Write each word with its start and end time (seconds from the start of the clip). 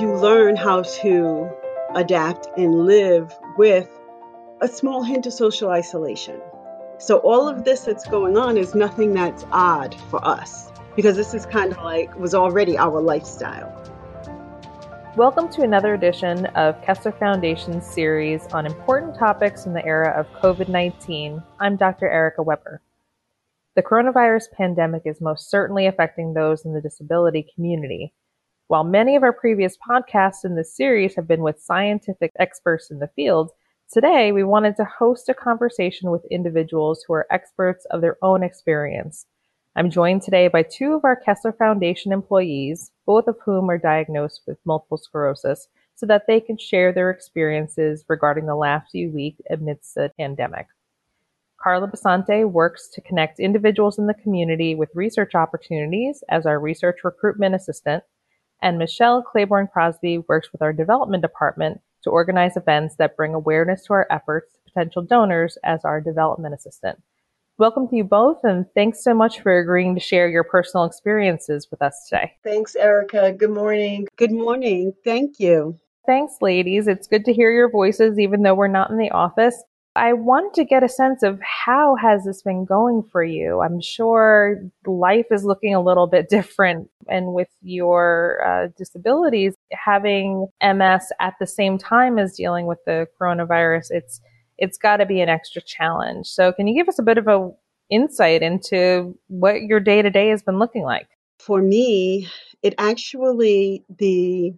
you 0.00 0.12
learn 0.12 0.56
how 0.56 0.82
to 0.82 1.48
adapt 1.94 2.48
and 2.56 2.84
live 2.84 3.32
with 3.56 3.88
a 4.60 4.66
small 4.66 5.04
hint 5.04 5.24
of 5.24 5.32
social 5.32 5.70
isolation. 5.70 6.40
So, 6.98 7.18
all 7.18 7.48
of 7.48 7.62
this 7.62 7.82
that's 7.82 8.04
going 8.08 8.36
on 8.36 8.56
is 8.56 8.74
nothing 8.74 9.14
that's 9.14 9.46
odd 9.52 9.94
for 10.10 10.26
us 10.26 10.72
because 10.96 11.14
this 11.14 11.32
is 11.32 11.46
kind 11.46 11.70
of 11.70 11.78
like 11.78 12.12
was 12.18 12.34
already 12.34 12.76
our 12.76 13.00
lifestyle. 13.00 13.72
Welcome 15.16 15.48
to 15.50 15.62
another 15.62 15.94
edition 15.94 16.46
of 16.46 16.82
Kessler 16.82 17.12
Foundation's 17.12 17.86
series 17.86 18.48
on 18.48 18.66
important 18.66 19.16
topics 19.16 19.64
in 19.64 19.74
the 19.74 19.86
era 19.86 20.10
of 20.18 20.26
COVID 20.42 20.68
19. 20.68 21.40
I'm 21.60 21.76
Dr. 21.76 22.08
Erica 22.08 22.42
Weber. 22.42 22.82
The 23.76 23.82
coronavirus 23.82 24.50
pandemic 24.56 25.02
is 25.04 25.20
most 25.20 25.48
certainly 25.48 25.86
affecting 25.86 26.34
those 26.34 26.64
in 26.64 26.72
the 26.72 26.80
disability 26.80 27.46
community. 27.54 28.12
While 28.68 28.84
many 28.84 29.16
of 29.16 29.22
our 29.22 29.32
previous 29.32 29.76
podcasts 29.76 30.44
in 30.44 30.56
this 30.56 30.76
series 30.76 31.14
have 31.16 31.28
been 31.28 31.42
with 31.42 31.60
scientific 31.60 32.32
experts 32.38 32.90
in 32.90 32.98
the 32.98 33.10
field, 33.14 33.50
today 33.92 34.32
we 34.32 34.42
wanted 34.42 34.76
to 34.76 34.84
host 34.84 35.28
a 35.28 35.34
conversation 35.34 36.10
with 36.10 36.24
individuals 36.30 37.04
who 37.06 37.14
are 37.14 37.26
experts 37.30 37.86
of 37.90 38.00
their 38.00 38.16
own 38.22 38.42
experience 38.42 39.26
I'm 39.76 39.90
joined 39.90 40.22
today 40.22 40.46
by 40.46 40.62
two 40.62 40.92
of 40.92 41.04
our 41.04 41.16
Kessler 41.16 41.52
Foundation 41.52 42.12
employees, 42.12 42.92
both 43.06 43.26
of 43.26 43.36
whom 43.44 43.68
are 43.68 43.78
diagnosed 43.78 44.42
with 44.46 44.56
multiple 44.64 44.98
sclerosis, 44.98 45.66
so 45.96 46.06
that 46.06 46.28
they 46.28 46.40
can 46.40 46.56
share 46.56 46.92
their 46.92 47.10
experiences 47.10 48.04
regarding 48.08 48.46
the 48.46 48.54
last 48.54 48.92
few 48.92 49.10
weeks 49.10 49.40
amidst 49.50 49.96
the 49.96 50.12
pandemic. 50.16 50.68
Carla 51.60 51.88
Basante 51.88 52.48
works 52.48 52.88
to 52.90 53.00
connect 53.00 53.40
individuals 53.40 53.98
in 53.98 54.06
the 54.06 54.14
community 54.14 54.76
with 54.76 54.90
research 54.94 55.34
opportunities 55.34 56.22
as 56.28 56.46
our 56.46 56.60
research 56.60 56.98
recruitment 57.02 57.56
assistant, 57.56 58.04
and 58.62 58.78
Michelle 58.78 59.22
Claiborne 59.22 59.68
Crosby 59.72 60.18
works 60.18 60.50
with 60.52 60.62
our 60.62 60.72
development 60.72 61.22
department 61.22 61.80
to 62.02 62.10
organize 62.10 62.56
events 62.56 62.96
that 62.96 63.16
bring 63.16 63.34
awareness 63.34 63.84
to 63.84 63.92
our 63.94 64.06
efforts 64.10 64.52
to 64.52 64.60
potential 64.72 65.02
donors 65.02 65.58
as 65.64 65.84
our 65.84 66.00
development 66.00 66.54
assistant. 66.54 67.00
Welcome 67.56 67.88
to 67.88 67.96
you 67.96 68.04
both, 68.04 68.38
and 68.42 68.66
thanks 68.74 69.04
so 69.04 69.14
much 69.14 69.40
for 69.40 69.56
agreeing 69.58 69.94
to 69.94 70.00
share 70.00 70.28
your 70.28 70.42
personal 70.42 70.86
experiences 70.86 71.68
with 71.70 71.80
us 71.82 72.06
today. 72.08 72.32
Thanks, 72.42 72.74
Erica. 72.74 73.32
Good 73.32 73.50
morning. 73.50 74.08
Good 74.16 74.32
morning. 74.32 74.92
Thank 75.04 75.38
you. 75.38 75.78
Thanks, 76.04 76.34
ladies. 76.40 76.88
It's 76.88 77.06
good 77.06 77.24
to 77.26 77.32
hear 77.32 77.52
your 77.52 77.70
voices, 77.70 78.18
even 78.18 78.42
though 78.42 78.54
we're 78.54 78.66
not 78.66 78.90
in 78.90 78.98
the 78.98 79.10
office. 79.10 79.62
I 79.96 80.12
want 80.12 80.54
to 80.54 80.64
get 80.64 80.82
a 80.82 80.88
sense 80.88 81.22
of 81.22 81.40
how 81.40 81.94
has 81.96 82.24
this 82.24 82.42
been 82.42 82.64
going 82.64 83.04
for 83.12 83.22
you? 83.22 83.60
I'm 83.60 83.80
sure 83.80 84.60
life 84.86 85.26
is 85.30 85.44
looking 85.44 85.72
a 85.74 85.82
little 85.82 86.08
bit 86.08 86.28
different. 86.28 86.90
And 87.08 87.32
with 87.32 87.48
your 87.62 88.42
uh, 88.44 88.68
disabilities, 88.76 89.54
having 89.72 90.48
MS 90.62 91.12
at 91.20 91.34
the 91.38 91.46
same 91.46 91.78
time 91.78 92.18
as 92.18 92.36
dealing 92.36 92.66
with 92.66 92.78
the 92.86 93.06
coronavirus, 93.20 93.86
it's 93.90 94.20
it's 94.56 94.78
got 94.78 94.98
to 94.98 95.06
be 95.06 95.20
an 95.20 95.28
extra 95.28 95.60
challenge. 95.62 96.26
So, 96.28 96.52
can 96.52 96.66
you 96.66 96.74
give 96.74 96.88
us 96.88 96.98
a 96.98 97.02
bit 97.02 97.18
of 97.18 97.28
a 97.28 97.50
insight 97.90 98.42
into 98.42 99.16
what 99.28 99.62
your 99.62 99.80
day 99.80 100.02
to 100.02 100.10
day 100.10 100.28
has 100.28 100.42
been 100.42 100.58
looking 100.58 100.82
like? 100.82 101.08
For 101.38 101.60
me, 101.60 102.28
it 102.62 102.74
actually 102.78 103.84
the 103.98 104.54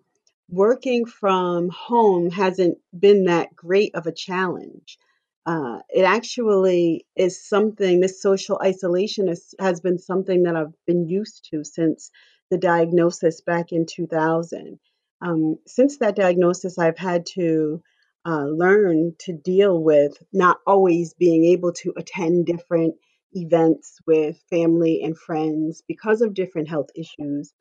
working 0.48 1.05
from 1.05 1.69
home 1.71 2.31
hasn't 2.31 2.78
been 2.98 3.25
that 3.25 3.55
great 3.56 3.95
of 3.95 4.06
a 4.06 4.12
challenge. 4.12 4.98
Uh, 5.47 5.79
it 5.89 6.03
actually 6.03 7.07
is 7.15 7.49
something, 7.49 8.01
this 8.01 8.21
social 8.21 8.59
isolation 8.61 9.29
is, 9.29 9.55
has 9.61 9.81
been 9.81 9.99
something 9.99 10.43
that 10.43 10.57
I've 10.57 10.75
been 10.87 11.07
used 11.07 11.49
to 11.51 11.63
since 11.63 12.11
the 12.51 12.59
diagnosis 12.59 13.41
back 13.43 13.71
in 13.71 13.87
2000. 13.87 14.81
Um, 15.21 15.59
since 15.67 15.99
that 15.99 16.17
diagnosis, 16.17 16.79
I've 16.79 16.99
had 16.99 17.27
to 17.35 17.81
uh, 18.27 18.45
learn 18.47 19.15
to 19.21 19.33
deal 19.33 19.81
with 19.81 20.21
not 20.33 20.59
always 20.67 21.15
being 21.15 21.45
able 21.45 21.73
to 21.75 21.95
attend 21.97 22.47
different 22.47 22.97
events 23.33 23.99
with 24.05 24.43
family 24.51 25.03
and 25.05 25.17
friends 25.17 25.83
because 25.87 26.23
of 26.23 26.35
different 26.35 26.69
health 26.69 26.91
issues 26.97 27.53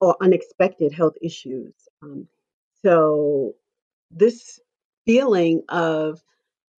or 0.00 0.16
unexpected 0.20 0.92
health 0.92 1.14
issues. 1.20 1.74
Um, 2.02 2.28
so, 2.84 3.54
this 4.12 4.60
feeling 5.06 5.62
of 5.68 6.22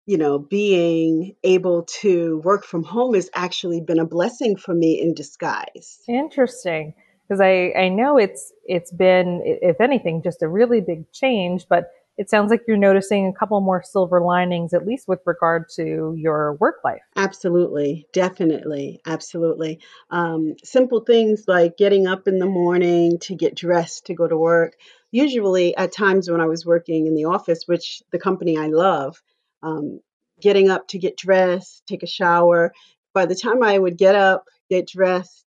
you 0.07 0.19
know 0.19 0.39
being 0.39 1.35
able 1.43 1.85
to 1.85 2.39
work 2.39 2.65
from 2.65 2.83
home 2.83 3.15
has 3.15 3.31
actually 3.35 3.81
been 3.81 3.99
a 3.99 4.07
blessing 4.07 4.57
for 4.57 4.75
me 4.75 5.01
in 5.01 5.15
disguise 5.15 6.01
interesting 6.09 6.95
because 7.27 7.41
i 7.41 7.73
i 7.77 7.89
know 7.89 8.19
it's 8.19 8.53
it's 8.65 8.93
been 8.93 9.41
if 9.45 9.81
anything 9.81 10.23
just 10.23 10.43
a 10.43 10.49
really 10.49 10.81
big 10.81 11.11
change 11.13 11.67
but 11.69 11.91
it 12.19 12.29
sounds 12.29 12.51
like 12.51 12.65
you're 12.69 12.77
noticing 12.77 13.27
a 13.27 13.33
couple 13.33 13.61
more 13.61 13.83
silver 13.83 14.21
linings, 14.21 14.75
at 14.75 14.87
least 14.87 15.09
with 15.09 15.21
regard 15.25 15.69
to 15.77 16.15
your 16.17 16.55
work 16.55 16.77
life. 16.85 17.01
Absolutely, 17.17 18.07
definitely, 18.13 19.01
absolutely. 19.07 19.81
Um, 20.11 20.57
simple 20.63 21.01
things 21.01 21.45
like 21.49 21.79
getting 21.79 22.07
up 22.07 22.29
in 22.29 22.39
the 22.39 22.47
morning 22.47 23.19
to 23.21 23.35
get 23.35 23.57
dressed 23.57 24.07
to 24.07 24.15
go 24.15 24.29
to 24.29 24.37
work. 24.37 24.75
Usually, 25.11 25.77
at 25.77 25.93
times 25.93 26.31
when 26.31 26.41
I 26.41 26.47
was 26.47 26.67
working 26.67 27.07
in 27.07 27.15
the 27.15 27.25
office, 27.25 27.67
which 27.67 28.03
the 28.11 28.19
company 28.19 28.59
I 28.59 28.67
love, 28.67 29.23
um, 29.63 30.01
getting 30.41 30.71
up 30.71 30.89
to 30.89 30.99
get 30.99 31.17
dressed, 31.17 31.83
take 31.87 32.03
a 32.03 32.07
shower. 32.07 32.73
By 33.15 33.27
the 33.27 33.35
time 33.35 33.63
I 33.63 33.79
would 33.79 33.97
get 33.97 34.15
up, 34.15 34.47
get 34.69 34.89
dressed, 34.89 35.43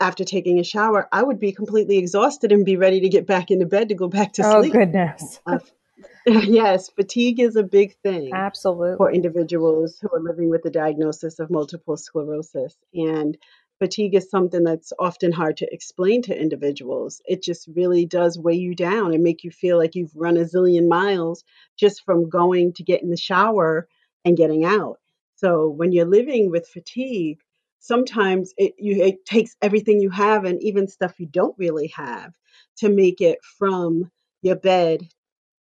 after 0.00 0.24
taking 0.24 0.58
a 0.58 0.64
shower, 0.64 1.08
I 1.12 1.22
would 1.22 1.38
be 1.38 1.52
completely 1.52 1.98
exhausted 1.98 2.52
and 2.52 2.64
be 2.64 2.76
ready 2.76 3.00
to 3.00 3.08
get 3.08 3.26
back 3.26 3.50
into 3.50 3.66
bed 3.66 3.90
to 3.90 3.94
go 3.94 4.08
back 4.08 4.32
to 4.34 4.42
oh, 4.44 4.62
sleep. 4.62 4.74
Oh, 4.74 4.78
goodness. 4.78 5.40
uh, 5.46 5.58
yes, 6.26 6.88
fatigue 6.88 7.38
is 7.38 7.56
a 7.56 7.62
big 7.62 7.96
thing. 8.02 8.32
Absolutely. 8.32 8.96
For 8.96 9.12
individuals 9.12 9.98
who 10.00 10.08
are 10.14 10.22
living 10.22 10.48
with 10.48 10.62
the 10.62 10.70
diagnosis 10.70 11.38
of 11.38 11.50
multiple 11.50 11.96
sclerosis. 11.96 12.74
And 12.94 13.36
fatigue 13.80 14.14
is 14.14 14.30
something 14.30 14.62
that's 14.62 14.92
often 14.98 15.32
hard 15.32 15.56
to 15.56 15.72
explain 15.72 16.22
to 16.22 16.38
individuals. 16.38 17.20
It 17.24 17.42
just 17.42 17.66
really 17.74 18.04
does 18.04 18.38
weigh 18.38 18.54
you 18.54 18.74
down 18.74 19.14
and 19.14 19.24
make 19.24 19.42
you 19.42 19.50
feel 19.50 19.78
like 19.78 19.94
you've 19.94 20.14
run 20.14 20.36
a 20.36 20.44
zillion 20.44 20.86
miles 20.86 21.42
just 21.78 22.04
from 22.04 22.28
going 22.28 22.74
to 22.74 22.84
get 22.84 23.02
in 23.02 23.10
the 23.10 23.16
shower 23.16 23.88
and 24.24 24.36
getting 24.36 24.64
out. 24.64 24.98
So 25.36 25.70
when 25.70 25.92
you're 25.92 26.04
living 26.04 26.50
with 26.50 26.68
fatigue, 26.68 27.38
sometimes 27.78 28.52
it 28.58 28.74
you 28.78 29.02
it 29.02 29.24
takes 29.24 29.56
everything 29.62 30.00
you 30.00 30.10
have 30.10 30.44
and 30.44 30.62
even 30.62 30.86
stuff 30.86 31.18
you 31.18 31.26
don't 31.26 31.58
really 31.58 31.88
have 31.96 32.34
to 32.76 32.90
make 32.90 33.22
it 33.22 33.38
from 33.58 34.10
your 34.42 34.56
bed 34.56 35.00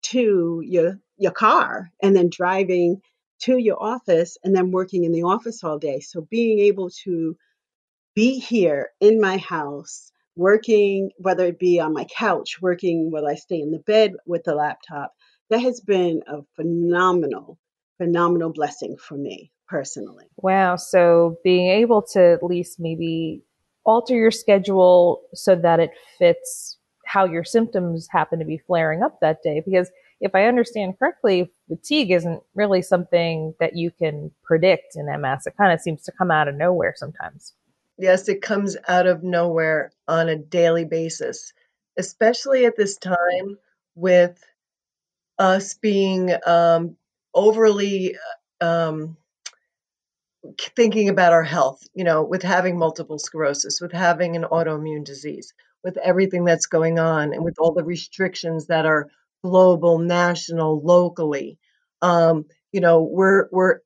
to 0.01 0.61
your 0.65 0.99
your 1.17 1.31
car 1.31 1.91
and 2.01 2.15
then 2.15 2.29
driving 2.31 3.01
to 3.41 3.57
your 3.57 3.81
office 3.81 4.37
and 4.43 4.55
then 4.55 4.71
working 4.71 5.03
in 5.03 5.11
the 5.11 5.21
office 5.21 5.63
all 5.63 5.77
day. 5.77 5.99
So 5.99 6.21
being 6.21 6.57
able 6.57 6.89
to 7.03 7.37
be 8.17 8.39
here 8.39 8.89
in 8.99 9.21
my 9.21 9.37
house, 9.37 10.11
working, 10.35 11.11
whether 11.19 11.45
it 11.45 11.59
be 11.59 11.79
on 11.79 11.93
my 11.93 12.03
couch, 12.05 12.57
working 12.59 13.11
while 13.11 13.27
I 13.27 13.35
stay 13.35 13.59
in 13.59 13.69
the 13.69 13.77
bed 13.77 14.13
with 14.25 14.43
the 14.43 14.55
laptop, 14.55 15.13
that 15.51 15.59
has 15.59 15.81
been 15.81 16.21
a 16.25 16.39
phenomenal, 16.55 17.59
phenomenal 17.99 18.51
blessing 18.51 18.97
for 18.97 19.15
me 19.15 19.51
personally. 19.67 20.25
Wow. 20.37 20.77
So 20.77 21.37
being 21.43 21.69
able 21.69 22.01
to 22.13 22.33
at 22.33 22.43
least 22.43 22.79
maybe 22.79 23.43
alter 23.85 24.15
your 24.15 24.31
schedule 24.31 25.21
so 25.35 25.55
that 25.55 25.79
it 25.79 25.91
fits 26.17 26.79
how 27.05 27.25
your 27.25 27.43
symptoms 27.43 28.07
happen 28.09 28.39
to 28.39 28.45
be 28.45 28.57
flaring 28.57 29.03
up 29.03 29.19
that 29.21 29.43
day. 29.43 29.61
Because 29.63 29.91
if 30.21 30.33
I 30.33 30.45
understand 30.45 30.97
correctly, 30.97 31.51
fatigue 31.69 32.09
isn't 32.09 32.41
really 32.55 32.81
something 32.81 33.53
that 33.59 33.75
you 33.75 33.91
can 33.91 34.31
predict 34.43 34.95
in 34.95 35.05
MS. 35.05 35.45
It 35.45 35.55
kind 35.55 35.71
of 35.71 35.81
seems 35.81 36.01
to 36.05 36.11
come 36.17 36.31
out 36.31 36.47
of 36.47 36.55
nowhere 36.55 36.95
sometimes. 36.97 37.53
Yes, 37.97 38.29
it 38.29 38.41
comes 38.41 38.77
out 38.87 39.07
of 39.07 39.23
nowhere 39.23 39.91
on 40.07 40.29
a 40.29 40.35
daily 40.37 40.85
basis, 40.85 41.53
especially 41.97 42.65
at 42.65 42.75
this 42.77 42.97
time 42.97 43.57
with 43.95 44.39
us 45.39 45.75
being 45.75 46.31
um, 46.45 46.95
overly 47.33 48.15
um, 48.61 49.17
thinking 50.75 51.09
about 51.09 51.33
our 51.33 51.43
health, 51.43 51.81
you 51.93 52.03
know, 52.03 52.23
with 52.23 52.43
having 52.43 52.77
multiple 52.77 53.19
sclerosis, 53.19 53.81
with 53.81 53.91
having 53.91 54.35
an 54.35 54.43
autoimmune 54.43 55.03
disease, 55.03 55.53
with 55.83 55.97
everything 55.97 56.45
that's 56.45 56.67
going 56.67 56.99
on, 56.99 57.33
and 57.33 57.43
with 57.43 57.55
all 57.59 57.73
the 57.73 57.83
restrictions 57.83 58.67
that 58.67 58.85
are 58.85 59.09
global, 59.43 59.99
national, 59.99 60.81
locally. 60.81 61.57
Um, 62.01 62.45
you 62.71 62.81
know, 62.81 63.01
we're 63.01 63.47
we're 63.51 63.79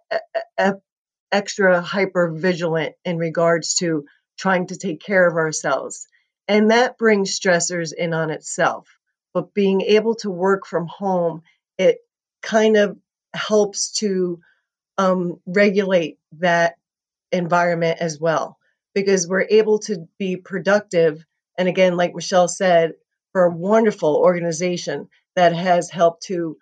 extra 1.31 1.81
hyper 1.81 2.31
vigilant 2.31 2.95
in 3.06 3.18
regards 3.18 3.75
to 3.75 4.06
trying 4.38 4.68
to 4.68 4.78
take 4.78 5.01
care 5.01 5.28
of 5.28 5.36
ourselves, 5.36 6.07
and 6.48 6.72
that 6.72 6.98
brings 6.98 7.39
stressors 7.39 7.94
in 7.94 8.13
on 8.13 8.30
itself. 8.30 8.88
But 9.33 9.54
being 9.54 9.81
able 9.81 10.16
to 10.16 10.30
work 10.30 10.66
from 10.66 10.88
home, 10.88 11.44
it 11.78 12.00
kind 12.42 12.75
of 12.75 12.98
helps 13.33 13.92
to 14.00 14.39
um, 14.98 15.39
regulate 15.45 16.19
that 16.39 16.75
environment 17.31 18.00
as 18.01 18.19
well 18.19 18.57
because 18.94 19.28
we're 19.28 19.48
able 19.50 19.80
to 19.80 20.07
be 20.19 20.36
productive. 20.36 21.25
And 21.57 21.68
again, 21.68 21.95
like 21.95 22.13
Michelle 22.13 22.48
said, 22.48 22.94
for 23.31 23.45
a 23.45 23.56
wonderful 23.56 24.18
organization 24.18 25.07
that 25.36 25.56
has 25.56 25.89
helped 25.89 26.24
to 26.24 26.57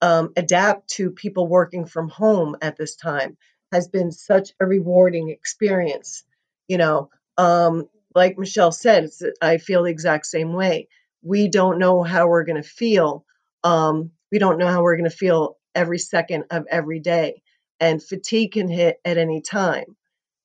um, 0.00 0.32
adapt 0.36 0.88
to 0.90 1.10
people 1.10 1.48
working 1.48 1.86
from 1.86 2.08
home 2.08 2.56
at 2.62 2.76
this 2.76 2.96
time 2.96 3.36
has 3.72 3.88
been 3.88 4.12
such 4.12 4.52
a 4.60 4.66
rewarding 4.66 5.30
experience. 5.30 6.24
You 6.68 6.78
know, 6.78 7.10
um, 7.36 7.88
like 8.14 8.38
Michelle 8.38 8.72
said, 8.72 9.10
I 9.40 9.58
feel 9.58 9.84
the 9.84 9.90
exact 9.90 10.26
same 10.26 10.52
way. 10.52 10.88
We 11.22 11.48
don't 11.48 11.78
know 11.78 12.02
how 12.02 12.28
we're 12.28 12.44
going 12.44 12.62
to 12.62 12.68
feel. 12.68 13.24
Um, 13.64 14.12
we 14.30 14.38
don't 14.38 14.58
know 14.58 14.68
how 14.68 14.82
we're 14.82 14.96
going 14.96 15.10
to 15.10 15.16
feel 15.16 15.56
every 15.74 15.98
second 15.98 16.44
of 16.50 16.66
every 16.70 17.00
day. 17.00 17.42
And 17.80 18.02
fatigue 18.02 18.52
can 18.52 18.68
hit 18.68 18.98
at 19.04 19.18
any 19.18 19.40
time. 19.40 19.96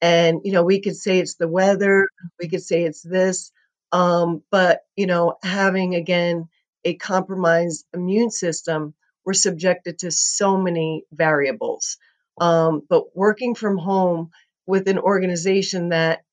And, 0.01 0.41
you 0.43 0.51
know, 0.51 0.63
we 0.63 0.79
could 0.81 0.95
say 0.95 1.19
it's 1.19 1.35
the 1.35 1.47
weather, 1.47 2.07
we 2.39 2.47
could 2.47 2.61
say 2.63 2.83
it's 2.83 3.01
this, 3.01 3.51
um, 3.91 4.43
but, 4.51 4.81
you 4.95 5.07
know, 5.07 5.37
having 5.41 5.95
again 5.95 6.49
a 6.85 6.93
compromised 6.93 7.85
immune 7.93 8.29
system, 8.29 8.93
we're 9.25 9.33
subjected 9.33 9.99
to 9.99 10.11
so 10.11 10.57
many 10.57 11.03
variables. 11.11 11.97
Um, 12.39 12.83
but 12.87 13.15
working 13.15 13.55
from 13.55 13.77
home 13.77 14.31
with 14.65 14.87
an 14.87 14.99
organization 14.99 15.89
that 15.89 16.23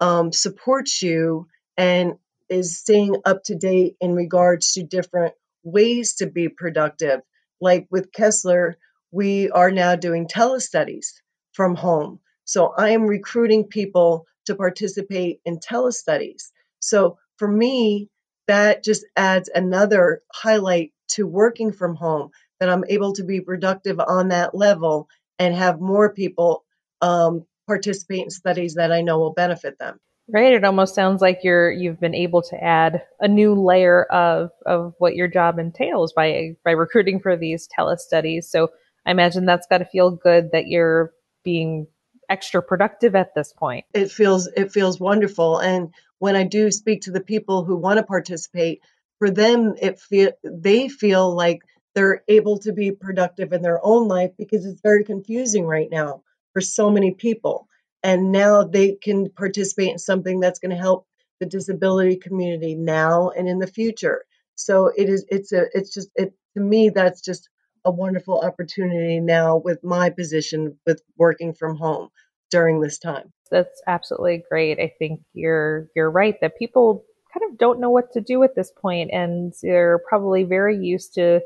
um, 0.00 0.32
supports 0.32 1.02
you 1.02 1.48
and 1.76 2.14
is 2.48 2.78
staying 2.78 3.16
up 3.24 3.42
to 3.44 3.54
date 3.54 3.96
in 4.00 4.14
regards 4.14 4.72
to 4.72 4.82
different 4.82 5.34
ways 5.62 6.16
to 6.16 6.26
be 6.26 6.48
productive. 6.48 7.20
Like 7.60 7.86
with 7.90 8.12
Kessler, 8.12 8.76
we 9.10 9.50
are 9.50 9.70
now 9.70 9.96
doing 9.96 10.28
telestudies 10.28 11.06
from 11.52 11.74
home. 11.74 12.20
So 12.44 12.72
I 12.76 12.90
am 12.90 13.02
recruiting 13.02 13.64
people 13.64 14.26
to 14.46 14.54
participate 14.54 15.40
in 15.44 15.58
telestudies. 15.58 16.44
So 16.80 17.18
for 17.36 17.48
me, 17.48 18.08
that 18.46 18.82
just 18.82 19.04
adds 19.16 19.50
another 19.54 20.22
highlight 20.32 20.92
to 21.08 21.26
working 21.26 21.72
from 21.72 21.94
home 21.94 22.30
that 22.60 22.70
I'm 22.70 22.84
able 22.88 23.12
to 23.14 23.24
be 23.24 23.40
productive 23.40 24.00
on 24.00 24.28
that 24.28 24.54
level 24.54 25.08
and 25.38 25.54
have 25.54 25.80
more 25.80 26.12
people 26.12 26.64
um, 27.00 27.44
participate 27.66 28.24
in 28.24 28.30
studies 28.30 28.74
that 28.74 28.92
I 28.92 29.02
know 29.02 29.18
will 29.18 29.32
benefit 29.32 29.78
them. 29.78 30.00
Right. 30.30 30.52
It 30.52 30.64
almost 30.64 30.94
sounds 30.94 31.22
like 31.22 31.40
you're 31.42 31.70
you've 31.70 32.00
been 32.00 32.14
able 32.14 32.42
to 32.42 32.62
add 32.62 33.02
a 33.18 33.28
new 33.28 33.54
layer 33.54 34.04
of 34.04 34.50
of 34.66 34.94
what 34.98 35.16
your 35.16 35.28
job 35.28 35.58
entails 35.58 36.12
by 36.12 36.54
by 36.64 36.72
recruiting 36.72 37.18
for 37.18 37.34
these 37.34 37.66
telestudies. 37.66 38.44
So 38.44 38.68
I 39.06 39.10
imagine 39.10 39.46
that's 39.46 39.66
got 39.66 39.78
to 39.78 39.86
feel 39.86 40.10
good 40.10 40.50
that 40.52 40.66
you're 40.66 41.14
being 41.44 41.86
extra 42.28 42.62
productive 42.62 43.14
at 43.14 43.34
this 43.34 43.54
point. 43.54 43.86
It 43.94 44.10
feels 44.10 44.48
it 44.48 44.70
feels 44.70 45.00
wonderful 45.00 45.58
and 45.58 45.94
when 46.18 46.36
I 46.36 46.44
do 46.44 46.70
speak 46.70 47.02
to 47.02 47.10
the 47.10 47.20
people 47.20 47.64
who 47.64 47.76
want 47.76 47.98
to 47.98 48.02
participate, 48.02 48.82
for 49.18 49.30
them 49.30 49.76
it 49.80 49.98
feel 49.98 50.32
they 50.44 50.88
feel 50.88 51.34
like 51.34 51.62
they're 51.98 52.22
able 52.28 52.60
to 52.60 52.72
be 52.72 52.92
productive 52.92 53.52
in 53.52 53.60
their 53.60 53.84
own 53.84 54.06
life 54.06 54.30
because 54.38 54.64
it's 54.64 54.80
very 54.82 55.02
confusing 55.02 55.64
right 55.64 55.88
now 55.90 56.22
for 56.52 56.60
so 56.60 56.90
many 56.90 57.12
people. 57.12 57.66
And 58.04 58.30
now 58.30 58.62
they 58.62 58.92
can 58.92 59.30
participate 59.30 59.90
in 59.90 59.98
something 59.98 60.38
that's 60.38 60.60
going 60.60 60.70
to 60.70 60.76
help 60.76 61.08
the 61.40 61.46
disability 61.46 62.14
community 62.14 62.76
now 62.76 63.30
and 63.30 63.48
in 63.48 63.58
the 63.58 63.66
future. 63.66 64.24
So 64.54 64.92
it 64.96 65.08
is 65.08 65.26
it's 65.28 65.50
a 65.50 65.64
it's 65.72 65.92
just 65.92 66.08
it 66.14 66.34
to 66.56 66.62
me 66.62 66.90
that's 66.90 67.20
just 67.20 67.48
a 67.84 67.90
wonderful 67.90 68.42
opportunity 68.42 69.18
now 69.18 69.56
with 69.56 69.82
my 69.82 70.10
position 70.10 70.78
with 70.86 71.02
working 71.16 71.52
from 71.52 71.76
home 71.76 72.10
during 72.52 72.80
this 72.80 73.00
time. 73.00 73.32
That's 73.50 73.82
absolutely 73.88 74.44
great. 74.48 74.78
I 74.78 74.92
think 75.00 75.22
you're 75.32 75.88
you're 75.96 76.12
right 76.12 76.36
that 76.42 76.58
people 76.58 77.04
kind 77.34 77.50
of 77.50 77.58
don't 77.58 77.80
know 77.80 77.90
what 77.90 78.12
to 78.12 78.20
do 78.20 78.44
at 78.44 78.54
this 78.54 78.70
point 78.70 79.10
and 79.12 79.52
they're 79.64 80.00
probably 80.08 80.44
very 80.44 80.78
used 80.78 81.14
to 81.14 81.40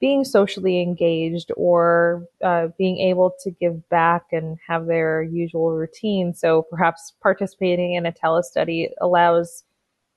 being 0.00 0.24
socially 0.24 0.82
engaged 0.82 1.50
or 1.56 2.26
uh, 2.42 2.68
being 2.76 2.98
able 2.98 3.32
to 3.42 3.50
give 3.50 3.88
back 3.88 4.24
and 4.32 4.58
have 4.66 4.86
their 4.86 5.22
usual 5.22 5.72
routine. 5.72 6.34
So 6.34 6.62
perhaps 6.62 7.12
participating 7.22 7.94
in 7.94 8.06
a 8.06 8.12
telestudy 8.12 8.90
allows 9.00 9.62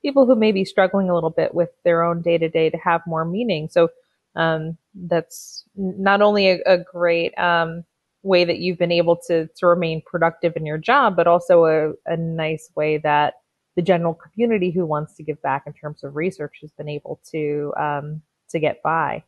people 0.01 0.25
who 0.25 0.35
may 0.35 0.51
be 0.51 0.65
struggling 0.65 1.09
a 1.09 1.15
little 1.15 1.29
bit 1.29 1.53
with 1.53 1.69
their 1.83 2.03
own 2.03 2.21
day 2.21 2.37
to 2.37 2.49
day 2.49 2.69
to 2.69 2.77
have 2.77 3.01
more 3.07 3.25
meaning. 3.25 3.69
So 3.69 3.89
um, 4.35 4.77
that's 4.93 5.63
not 5.75 6.21
only 6.21 6.49
a, 6.49 6.59
a 6.65 6.77
great 6.77 7.37
um, 7.37 7.83
way 8.23 8.45
that 8.45 8.59
you've 8.59 8.77
been 8.77 8.91
able 8.91 9.15
to, 9.27 9.47
to 9.47 9.67
remain 9.67 10.01
productive 10.05 10.53
in 10.55 10.65
your 10.65 10.77
job, 10.77 11.15
but 11.15 11.27
also 11.27 11.65
a, 11.65 11.93
a 12.05 12.17
nice 12.17 12.69
way 12.75 12.97
that 12.99 13.35
the 13.75 13.81
general 13.81 14.15
community 14.15 14.71
who 14.71 14.85
wants 14.85 15.13
to 15.15 15.23
give 15.23 15.41
back 15.41 15.63
in 15.65 15.73
terms 15.73 16.03
of 16.03 16.15
research 16.15 16.57
has 16.61 16.71
been 16.71 16.89
able 16.89 17.19
to 17.31 17.73
um, 17.79 18.21
to 18.49 18.59
get 18.59 18.81
by. 18.81 19.23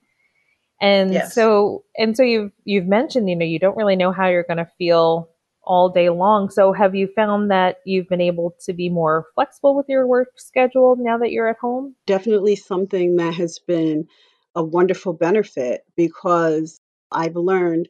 And 0.81 1.13
yes. 1.13 1.33
so 1.33 1.83
and 1.97 2.15
so 2.15 2.23
you've 2.23 2.51
you've 2.63 2.87
mentioned, 2.87 3.29
you 3.29 3.35
know, 3.35 3.45
you 3.45 3.59
don't 3.59 3.77
really 3.77 3.95
know 3.95 4.11
how 4.11 4.27
you're 4.27 4.43
going 4.43 4.57
to 4.57 4.69
feel 4.77 5.29
all 5.63 5.89
day 5.89 6.09
long. 6.09 6.49
So 6.49 6.73
have 6.73 6.95
you 6.95 7.07
found 7.15 7.51
that 7.51 7.77
you've 7.85 8.09
been 8.09 8.21
able 8.21 8.55
to 8.65 8.73
be 8.73 8.89
more 8.89 9.27
flexible 9.35 9.75
with 9.75 9.87
your 9.89 10.07
work 10.07 10.29
schedule 10.37 10.95
now 10.97 11.17
that 11.19 11.31
you're 11.31 11.49
at 11.49 11.59
home? 11.59 11.95
Definitely 12.07 12.55
something 12.55 13.17
that 13.17 13.35
has 13.35 13.59
been 13.59 14.07
a 14.55 14.63
wonderful 14.63 15.13
benefit 15.13 15.81
because 15.95 16.79
I've 17.11 17.35
learned 17.35 17.87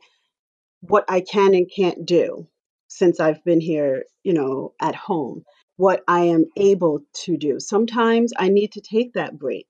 what 0.82 1.06
I 1.08 1.22
can 1.22 1.54
and 1.54 1.72
can't 1.74 2.06
do 2.06 2.48
since 2.88 3.20
I've 3.20 3.44
been 3.44 3.62
here, 3.62 4.04
you 4.24 4.34
know, 4.34 4.74
at 4.82 4.96
home, 4.96 5.44
what 5.78 6.04
I 6.08 6.26
am 6.26 6.46
able 6.58 7.02
to 7.26 7.38
do. 7.38 7.60
Sometimes 7.60 8.34
I 8.38 8.50
need 8.50 8.74
to 8.74 8.82
take 8.82 9.14
that 9.14 9.38
break. 9.38 9.68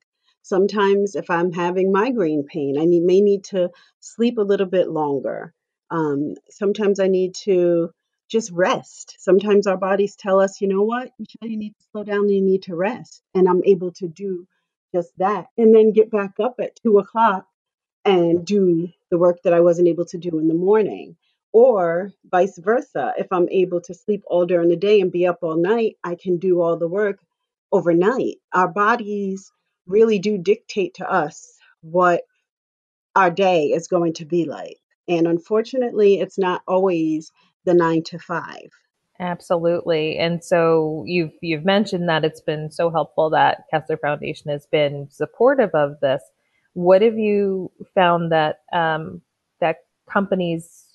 Sometimes, 0.49 1.15
if 1.15 1.29
I'm 1.29 1.51
having 1.51 1.91
migraine 1.91 2.43
pain, 2.43 2.75
I 2.79 2.85
need, 2.85 3.03
may 3.03 3.21
need 3.21 3.43
to 3.45 3.69
sleep 3.99 4.39
a 4.39 4.41
little 4.51 4.65
bit 4.65 4.89
longer. 4.89 5.53
Um, 5.91 6.33
sometimes 6.49 6.99
I 6.99 7.07
need 7.07 7.35
to 7.43 7.91
just 8.31 8.49
rest. 8.51 9.15
Sometimes 9.19 9.67
our 9.67 9.77
bodies 9.77 10.15
tell 10.15 10.39
us, 10.39 10.59
you 10.59 10.67
know 10.67 10.81
what, 10.81 11.11
Michelle, 11.19 11.51
you 11.51 11.57
need 11.57 11.75
to 11.77 11.85
slow 11.91 12.03
down, 12.03 12.29
you 12.29 12.41
need 12.41 12.63
to 12.63 12.75
rest. 12.75 13.21
And 13.35 13.47
I'm 13.47 13.61
able 13.63 13.91
to 13.99 14.07
do 14.07 14.47
just 14.91 15.11
that. 15.19 15.45
And 15.55 15.73
then 15.75 15.93
get 15.93 16.09
back 16.09 16.39
up 16.39 16.55
at 16.59 16.79
two 16.81 16.97
o'clock 16.97 17.45
and 18.03 18.43
do 18.43 18.89
the 19.11 19.19
work 19.19 19.37
that 19.43 19.53
I 19.53 19.59
wasn't 19.59 19.87
able 19.87 20.05
to 20.05 20.17
do 20.17 20.39
in 20.39 20.47
the 20.47 20.55
morning. 20.55 21.15
Or 21.53 22.11
vice 22.25 22.57
versa. 22.57 23.13
If 23.19 23.27
I'm 23.31 23.49
able 23.49 23.81
to 23.81 23.93
sleep 23.93 24.23
all 24.25 24.47
during 24.47 24.69
the 24.69 24.75
day 24.75 24.99
and 24.99 25.11
be 25.11 25.27
up 25.27 25.39
all 25.43 25.57
night, 25.57 25.97
I 26.03 26.15
can 26.15 26.37
do 26.37 26.59
all 26.59 26.77
the 26.77 26.87
work 26.87 27.19
overnight. 27.71 28.37
Our 28.51 28.67
bodies 28.67 29.51
really 29.89 30.19
do 30.19 30.37
dictate 30.37 30.93
to 30.95 31.11
us 31.11 31.57
what 31.81 32.21
our 33.15 33.29
day 33.29 33.65
is 33.65 33.87
going 33.87 34.13
to 34.13 34.25
be 34.25 34.45
like. 34.45 34.77
And 35.07 35.27
unfortunately, 35.27 36.19
it's 36.19 36.37
not 36.37 36.61
always 36.67 37.31
the 37.65 37.73
nine 37.73 38.03
to 38.03 38.19
five. 38.19 38.69
Absolutely. 39.19 40.17
And 40.17 40.41
so 40.41 41.03
you've 41.05 41.33
you've 41.41 41.65
mentioned 41.65 42.07
that 42.07 42.23
it's 42.23 42.39
been 42.39 42.71
so 42.71 42.89
helpful 42.89 43.29
that 43.31 43.63
Kessler 43.69 43.97
Foundation 43.97 44.49
has 44.49 44.65
been 44.71 45.07
supportive 45.09 45.71
of 45.73 45.99
this. 46.01 46.21
What 46.73 47.01
have 47.01 47.17
you 47.17 47.69
found 47.93 48.31
that 48.31 48.59
um, 48.71 49.21
that 49.59 49.77
companies 50.09 50.85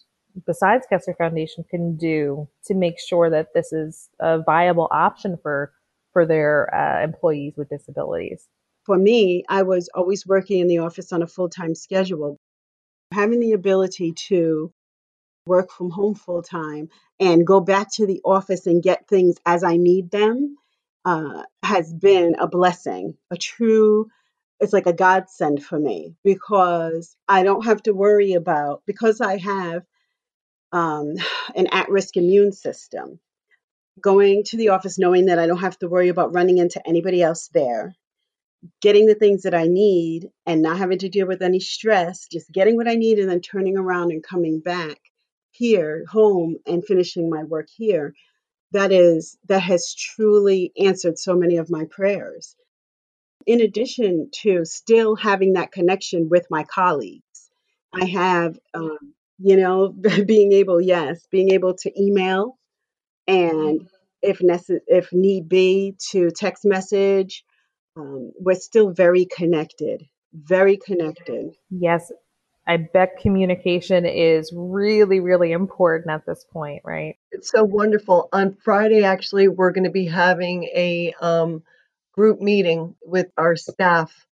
besides 0.47 0.87
Kessler 0.89 1.15
Foundation 1.15 1.65
can 1.71 1.97
do 1.97 2.49
to 2.65 2.75
make 2.75 2.99
sure 2.99 3.29
that 3.29 3.49
this 3.55 3.73
is 3.73 4.09
a 4.21 4.39
viable 4.41 4.89
option 4.91 5.37
for 5.43 5.73
for 6.15 6.25
their 6.25 6.75
uh, 6.75 7.05
employees 7.05 7.55
with 7.59 7.69
disabilities? 7.69 8.49
For 8.85 8.99
me, 8.99 9.45
I 9.49 9.63
was 9.63 9.89
always 9.95 10.27
working 10.27 10.61
in 10.61 10.69
the 10.69 10.79
office 10.79 11.13
on 11.13 11.23
a 11.23 11.27
full 11.27 11.49
time 11.49 11.75
schedule. 11.75 12.39
Having 13.13 13.41
the 13.41 13.53
ability 13.53 14.13
to 14.29 14.73
work 15.47 15.71
from 15.71 15.91
home 15.91 16.15
full 16.15 16.43
time 16.43 16.89
and 17.21 17.47
go 17.47 17.61
back 17.61 17.93
to 17.95 18.07
the 18.07 18.21
office 18.25 18.67
and 18.67 18.83
get 18.83 19.09
things 19.09 19.37
as 19.47 19.63
I 19.63 19.77
need 19.77 20.11
them 20.11 20.57
uh, 21.05 21.43
has 21.63 21.93
been 21.93 22.37
a 22.39 22.47
blessing, 22.47 23.17
a 23.31 23.37
true, 23.37 24.09
it's 24.61 24.73
like 24.73 24.87
a 24.87 24.93
godsend 24.93 25.63
for 25.63 25.79
me 25.79 26.15
because 26.25 27.17
I 27.29 27.43
don't 27.43 27.65
have 27.65 27.83
to 27.85 27.93
worry 27.93 28.33
about, 28.35 28.83
because 28.87 29.21
I 29.21 29.37
have 29.39 29.83
um, 30.73 31.15
an 31.55 31.69
at 31.73 31.91
risk 31.91 32.17
immune 32.17 32.53
system, 32.53 33.21
going 34.01 34.45
to 34.45 34.57
the 34.57 34.71
office 34.71 34.99
knowing 34.99 35.27
that 35.27 35.39
I 35.39 35.47
don't 35.47 35.59
have 35.59 35.79
to 35.81 35.89
worry 35.89 36.09
about 36.09 36.35
running 36.35 36.59
into 36.59 36.87
anybody 36.87 37.23
else 37.23 37.49
there 37.53 37.95
getting 38.81 39.07
the 39.07 39.15
things 39.15 39.43
that 39.43 39.55
I 39.55 39.67
need 39.67 40.29
and 40.47 40.63
not 40.63 40.79
having 40.79 40.99
to 40.99 41.09
deal 41.09 41.27
with 41.27 41.43
any 41.43 41.61
stress, 41.61 42.27
just 42.31 42.51
getting 42.53 42.77
what 42.77 42.89
I 42.89 42.95
need 42.95 43.19
and 43.19 43.31
then 43.31 43.41
turning 43.41 43.77
around 43.77 44.13
and 44.13 44.23
coming 44.23 44.61
back 44.61 44.99
here 45.53 46.05
home 46.11 46.57
and 46.67 46.85
finishing 46.85 47.31
my 47.31 47.45
work 47.45 47.69
here 47.77 48.15
that 48.73 48.93
is 48.93 49.39
that 49.49 49.61
has 49.61 49.95
truly 49.95 50.73
answered 50.79 51.19
so 51.19 51.35
many 51.35 51.57
of 51.57 51.71
my 51.71 51.85
prayers. 51.91 52.57
In 53.47 53.61
addition 53.61 54.31
to 54.43 54.65
still 54.65 55.17
having 55.17 55.55
that 55.55 55.73
connection 55.73 56.29
with 56.29 56.47
my 56.51 56.65
colleagues 56.65 57.23
i 57.95 58.07
have 58.07 58.59
um, 58.75 59.15
you 59.39 59.57
know 59.57 59.89
being 60.27 60.53
able 60.53 60.81
yes 60.81 61.27
being 61.31 61.51
able 61.51 61.75
to 61.75 61.93
email 62.03 62.59
and 63.29 63.89
if 64.23 64.41
necess- 64.41 64.81
if 64.87 65.13
need 65.13 65.49
be 65.49 65.97
to 66.11 66.31
text 66.31 66.65
message 66.65 67.45
um, 67.97 68.33
we're 68.39 68.55
still 68.55 68.91
very 68.91 69.27
connected, 69.27 70.07
very 70.33 70.77
connected. 70.77 71.57
Yes, 71.71 72.11
I 72.67 72.79
bet 72.79 73.19
communication 73.21 74.07
is 74.07 74.53
really, 74.55 75.21
really 75.21 75.53
important 75.53 76.11
at 76.11 76.25
this 76.27 76.45
point, 76.51 76.83
right? 76.85 77.17
It's 77.31 77.51
so 77.51 77.63
wonderful. 77.63 78.29
On 78.33 78.57
Friday, 78.65 79.05
actually, 79.05 79.49
we're 79.49 79.73
going 79.73 79.85
to 79.85 79.91
be 79.91 80.07
having 80.07 80.65
a 80.65 81.15
um, 81.21 81.63
group 82.13 82.41
meeting 82.41 82.95
with 83.05 83.27
our 83.37 83.57
staff. 83.57 84.27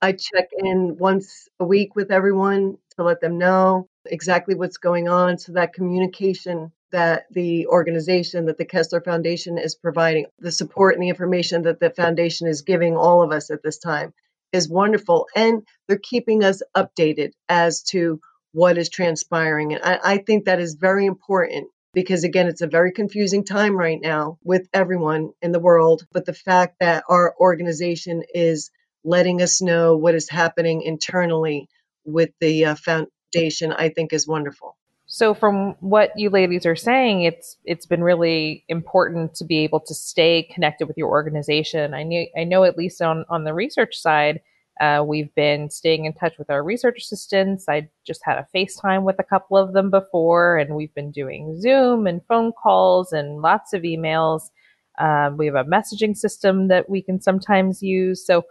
I 0.00 0.12
check 0.12 0.50
in 0.56 0.96
once 0.98 1.48
a 1.60 1.64
week 1.64 1.94
with 1.94 2.10
everyone 2.10 2.78
to 2.96 3.04
let 3.04 3.20
them 3.20 3.38
know 3.38 3.88
exactly 4.06 4.54
what's 4.54 4.76
going 4.76 5.08
on 5.08 5.38
so 5.38 5.52
that 5.52 5.74
communication 5.74 6.72
that 6.94 7.24
the 7.32 7.66
organization 7.66 8.46
that 8.46 8.56
the 8.56 8.64
Kessler 8.64 9.00
Foundation 9.00 9.58
is 9.58 9.74
providing, 9.74 10.26
the 10.38 10.52
support 10.52 10.94
and 10.94 11.02
the 11.02 11.08
information 11.08 11.62
that 11.62 11.80
the 11.80 11.90
foundation 11.90 12.46
is 12.46 12.62
giving 12.62 12.96
all 12.96 13.20
of 13.20 13.32
us 13.32 13.50
at 13.50 13.64
this 13.64 13.78
time 13.78 14.14
is 14.52 14.68
wonderful. 14.70 15.26
And 15.34 15.66
they're 15.88 15.98
keeping 15.98 16.44
us 16.44 16.62
updated 16.76 17.32
as 17.48 17.82
to 17.90 18.20
what 18.52 18.78
is 18.78 18.90
transpiring. 18.90 19.74
And 19.74 19.82
I, 19.82 19.98
I 20.04 20.18
think 20.18 20.44
that 20.44 20.60
is 20.60 20.76
very 20.76 21.06
important 21.06 21.68
because, 21.94 22.22
again, 22.22 22.46
it's 22.46 22.62
a 22.62 22.68
very 22.68 22.92
confusing 22.92 23.44
time 23.44 23.76
right 23.76 23.98
now 24.00 24.38
with 24.44 24.68
everyone 24.72 25.32
in 25.42 25.50
the 25.50 25.58
world. 25.58 26.06
But 26.12 26.26
the 26.26 26.32
fact 26.32 26.76
that 26.78 27.02
our 27.08 27.34
organization 27.40 28.22
is 28.32 28.70
letting 29.02 29.42
us 29.42 29.60
know 29.60 29.96
what 29.96 30.14
is 30.14 30.30
happening 30.30 30.82
internally 30.82 31.68
with 32.04 32.30
the 32.40 32.66
uh, 32.66 32.74
foundation, 32.76 33.72
I 33.72 33.88
think 33.88 34.12
is 34.12 34.28
wonderful. 34.28 34.76
So 35.14 35.32
from 35.32 35.76
what 35.78 36.10
you 36.16 36.28
ladies 36.28 36.66
are 36.66 36.74
saying, 36.74 37.22
it's 37.22 37.56
it's 37.64 37.86
been 37.86 38.02
really 38.02 38.64
important 38.66 39.32
to 39.36 39.44
be 39.44 39.58
able 39.58 39.78
to 39.78 39.94
stay 39.94 40.42
connected 40.52 40.88
with 40.88 40.98
your 40.98 41.08
organization. 41.08 41.94
I 41.94 42.02
knew 42.02 42.26
I 42.36 42.42
know 42.42 42.64
at 42.64 42.76
least 42.76 43.00
on 43.00 43.24
on 43.28 43.44
the 43.44 43.54
research 43.54 43.96
side, 43.96 44.40
uh, 44.80 45.04
we've 45.06 45.32
been 45.36 45.70
staying 45.70 46.06
in 46.06 46.14
touch 46.14 46.36
with 46.36 46.50
our 46.50 46.64
research 46.64 46.98
assistants. 46.98 47.66
I 47.68 47.88
just 48.04 48.22
had 48.24 48.38
a 48.38 48.48
FaceTime 48.52 49.04
with 49.04 49.14
a 49.20 49.22
couple 49.22 49.56
of 49.56 49.72
them 49.72 49.88
before, 49.88 50.58
and 50.58 50.74
we've 50.74 50.94
been 50.96 51.12
doing 51.12 51.60
Zoom 51.60 52.08
and 52.08 52.20
phone 52.26 52.50
calls 52.50 53.12
and 53.12 53.40
lots 53.40 53.72
of 53.72 53.82
emails. 53.82 54.50
Um, 54.98 55.36
we 55.36 55.46
have 55.46 55.54
a 55.54 55.62
messaging 55.62 56.16
system 56.16 56.66
that 56.66 56.90
we 56.90 57.00
can 57.00 57.20
sometimes 57.20 57.84
use. 57.84 58.26
So 58.26 58.46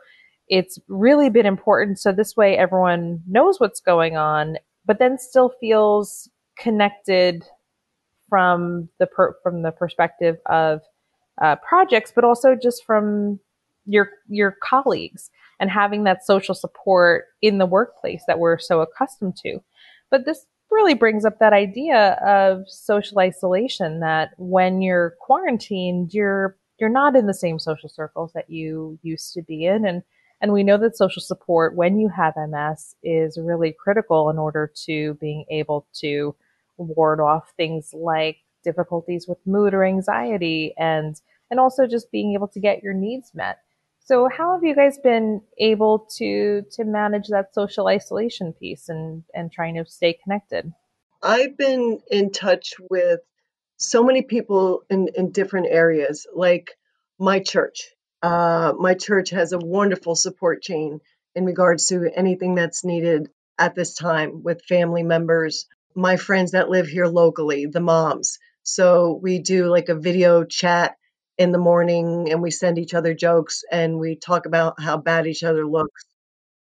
it's 0.47 0.79
really 0.87 1.29
been 1.29 1.45
important. 1.45 1.99
So 1.99 2.13
this 2.13 2.37
way, 2.37 2.57
everyone 2.57 3.21
knows 3.27 3.59
what's 3.59 3.81
going 3.81 4.15
on, 4.15 4.55
but 4.85 4.99
then 4.99 5.17
still 5.17 5.51
feels 5.59 6.29
connected 6.57 7.45
from 8.29 8.89
the 8.99 9.07
per, 9.07 9.35
from 9.43 9.61
the 9.61 9.71
perspective 9.71 10.37
of 10.47 10.81
uh, 11.41 11.55
projects, 11.57 12.11
but 12.13 12.23
also 12.23 12.55
just 12.55 12.85
from 12.85 13.39
your 13.85 14.09
your 14.27 14.55
colleagues 14.63 15.29
and 15.59 15.69
having 15.69 16.03
that 16.03 16.25
social 16.25 16.55
support 16.55 17.25
in 17.41 17.57
the 17.57 17.65
workplace 17.65 18.23
that 18.27 18.39
we're 18.39 18.59
so 18.59 18.81
accustomed 18.81 19.35
to. 19.37 19.59
But 20.09 20.25
this 20.25 20.45
really 20.71 20.93
brings 20.93 21.25
up 21.25 21.39
that 21.39 21.53
idea 21.53 22.13
of 22.25 22.63
social 22.67 23.19
isolation 23.19 23.99
that 23.99 24.31
when 24.37 24.81
you're 24.81 25.15
quarantined, 25.21 26.13
you're 26.13 26.57
you're 26.79 26.89
not 26.89 27.15
in 27.15 27.27
the 27.27 27.33
same 27.33 27.59
social 27.59 27.89
circles 27.89 28.33
that 28.33 28.49
you 28.49 28.97
used 29.03 29.33
to 29.33 29.41
be 29.41 29.65
in 29.65 29.85
and 29.85 30.03
and 30.43 30.51
we 30.51 30.63
know 30.63 30.77
that 30.77 30.97
social 30.97 31.21
support 31.21 31.73
when 31.73 31.97
you 31.97 32.09
have 32.09 32.33
MS 32.35 32.95
is 33.01 33.37
really 33.37 33.71
critical 33.71 34.29
in 34.29 34.37
order 34.37 34.69
to 34.85 35.13
being 35.15 35.45
able 35.49 35.87
to 36.01 36.35
ward 36.75 37.21
off 37.21 37.53
things 37.55 37.93
like 37.93 38.39
difficulties 38.61 39.25
with 39.25 39.37
mood 39.45 39.73
or 39.73 39.85
anxiety 39.85 40.73
and 40.77 41.21
and 41.49 41.61
also 41.61 41.87
just 41.87 42.11
being 42.11 42.33
able 42.33 42.49
to 42.49 42.59
get 42.59 42.83
your 42.83 42.93
needs 42.93 43.31
met. 43.33 43.59
So 44.03 44.27
how 44.27 44.53
have 44.53 44.65
you 44.65 44.75
guys 44.75 44.97
been 44.97 45.41
able 45.57 46.07
to 46.17 46.63
to 46.73 46.83
manage 46.83 47.29
that 47.29 47.53
social 47.53 47.87
isolation 47.87 48.51
piece 48.51 48.89
and 48.89 49.23
and 49.33 49.49
trying 49.49 49.75
to 49.75 49.85
stay 49.85 50.11
connected? 50.11 50.73
I've 51.21 51.57
been 51.57 52.01
in 52.11 52.31
touch 52.31 52.73
with 52.89 53.21
so 53.77 54.03
many 54.03 54.23
people 54.23 54.83
in, 54.89 55.07
in 55.15 55.31
different 55.31 55.67
areas, 55.69 56.27
like 56.35 56.71
my 57.17 57.39
church. 57.39 57.93
Uh, 58.23 58.73
my 58.79 58.95
church 58.95 59.29
has 59.31 59.51
a 59.51 59.59
wonderful 59.59 60.15
support 60.15 60.63
chain 60.63 60.99
in 61.35 61.45
regards 61.45 61.87
to 61.87 62.09
anything 62.15 62.55
that's 62.55 62.83
needed 62.83 63.29
at 63.59 63.75
this 63.75 63.93
time 63.93 64.41
with 64.43 64.65
family 64.65 65.03
members 65.03 65.67
my 65.95 66.17
friends 66.17 66.51
that 66.51 66.69
live 66.69 66.87
here 66.87 67.05
locally, 67.05 67.65
the 67.65 67.79
moms. 67.79 68.39
So 68.63 69.19
we 69.21 69.39
do 69.39 69.65
like 69.65 69.89
a 69.89 69.95
video 69.95 70.43
chat 70.43 70.95
in 71.37 71.51
the 71.51 71.57
morning 71.57 72.31
and 72.31 72.41
we 72.41 72.51
send 72.51 72.77
each 72.77 72.93
other 72.93 73.13
jokes 73.13 73.63
and 73.71 73.99
we 73.99 74.15
talk 74.15 74.45
about 74.45 74.79
how 74.79 74.97
bad 74.97 75.27
each 75.27 75.43
other 75.43 75.65
looks. 75.65 76.05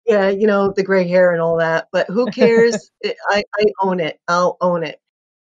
Yeah, 0.06 0.30
you 0.30 0.46
know, 0.46 0.72
the 0.74 0.82
gray 0.84 1.06
hair 1.06 1.32
and 1.32 1.42
all 1.42 1.58
that, 1.58 1.88
but 1.92 2.08
who 2.08 2.26
cares? 2.30 2.90
I, 3.04 3.44
I 3.54 3.64
own 3.82 4.00
it. 4.00 4.18
I'll 4.26 4.56
own 4.60 4.84
it. 4.84 5.00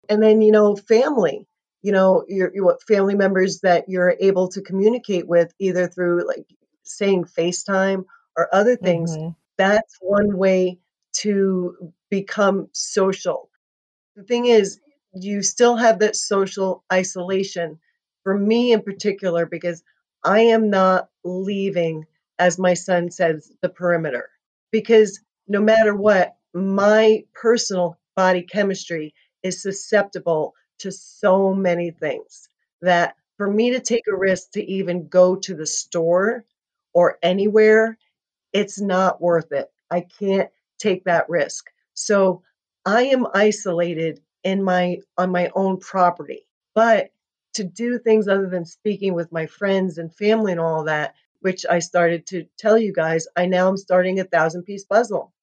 And 0.09 0.21
then, 0.21 0.41
you 0.41 0.51
know, 0.51 0.75
family, 0.75 1.47
you 1.81 1.91
know, 1.91 2.23
your, 2.27 2.51
your 2.53 2.77
family 2.87 3.15
members 3.15 3.61
that 3.61 3.85
you're 3.87 4.15
able 4.19 4.49
to 4.49 4.61
communicate 4.61 5.27
with 5.27 5.53
either 5.59 5.87
through 5.87 6.27
like 6.27 6.45
saying 6.83 7.25
FaceTime 7.25 8.05
or 8.37 8.53
other 8.53 8.75
things. 8.75 9.15
Mm-hmm. 9.15 9.29
That's 9.57 9.97
one 10.01 10.37
way 10.37 10.79
to 11.17 11.93
become 12.09 12.69
social 12.71 13.51
the 14.15 14.23
thing 14.23 14.45
is, 14.45 14.79
you 15.13 15.41
still 15.41 15.75
have 15.75 15.99
that 15.99 16.15
social 16.15 16.83
isolation. 16.91 17.79
For 18.23 18.37
me 18.37 18.71
in 18.71 18.83
particular, 18.83 19.45
because 19.45 19.83
I 20.23 20.41
am 20.41 20.69
not 20.69 21.09
leaving, 21.23 22.05
as 22.37 22.59
my 22.59 22.75
son 22.75 23.09
says, 23.09 23.51
the 23.61 23.69
perimeter. 23.69 24.29
Because 24.71 25.19
no 25.47 25.59
matter 25.59 25.95
what, 25.95 26.35
my 26.53 27.23
personal 27.33 27.97
body 28.15 28.43
chemistry 28.43 29.15
is 29.41 29.63
susceptible 29.63 30.53
to 30.81 30.91
so 30.91 31.53
many 31.53 31.91
things 31.91 32.49
that 32.81 33.15
for 33.37 33.49
me 33.49 33.71
to 33.71 33.79
take 33.79 34.05
a 34.07 34.15
risk 34.15 34.51
to 34.51 34.63
even 34.63 35.07
go 35.07 35.35
to 35.35 35.55
the 35.55 35.65
store 35.65 36.45
or 36.93 37.17
anywhere, 37.23 37.97
it's 38.53 38.79
not 38.79 39.21
worth 39.21 39.51
it. 39.51 39.71
I 39.89 40.01
can't 40.01 40.49
take 40.79 41.05
that 41.05 41.29
risk. 41.29 41.69
So 41.93 42.43
I 42.85 43.03
am 43.03 43.27
isolated 43.33 44.21
in 44.43 44.63
my 44.63 44.97
on 45.17 45.31
my 45.31 45.51
own 45.55 45.79
property. 45.79 46.47
But 46.73 47.11
to 47.53 47.63
do 47.63 47.99
things 47.99 48.27
other 48.27 48.47
than 48.47 48.65
speaking 48.65 49.13
with 49.13 49.31
my 49.31 49.45
friends 49.45 49.97
and 49.97 50.13
family 50.15 50.51
and 50.51 50.61
all 50.61 50.85
that, 50.85 51.15
which 51.41 51.65
I 51.69 51.79
started 51.79 52.25
to 52.27 52.45
tell 52.57 52.77
you 52.77 52.93
guys, 52.93 53.27
I 53.35 53.45
now 53.45 53.67
am 53.67 53.77
starting 53.77 54.19
a 54.19 54.23
thousand 54.23 54.63
piece 54.63 54.85
puzzle 54.85 55.33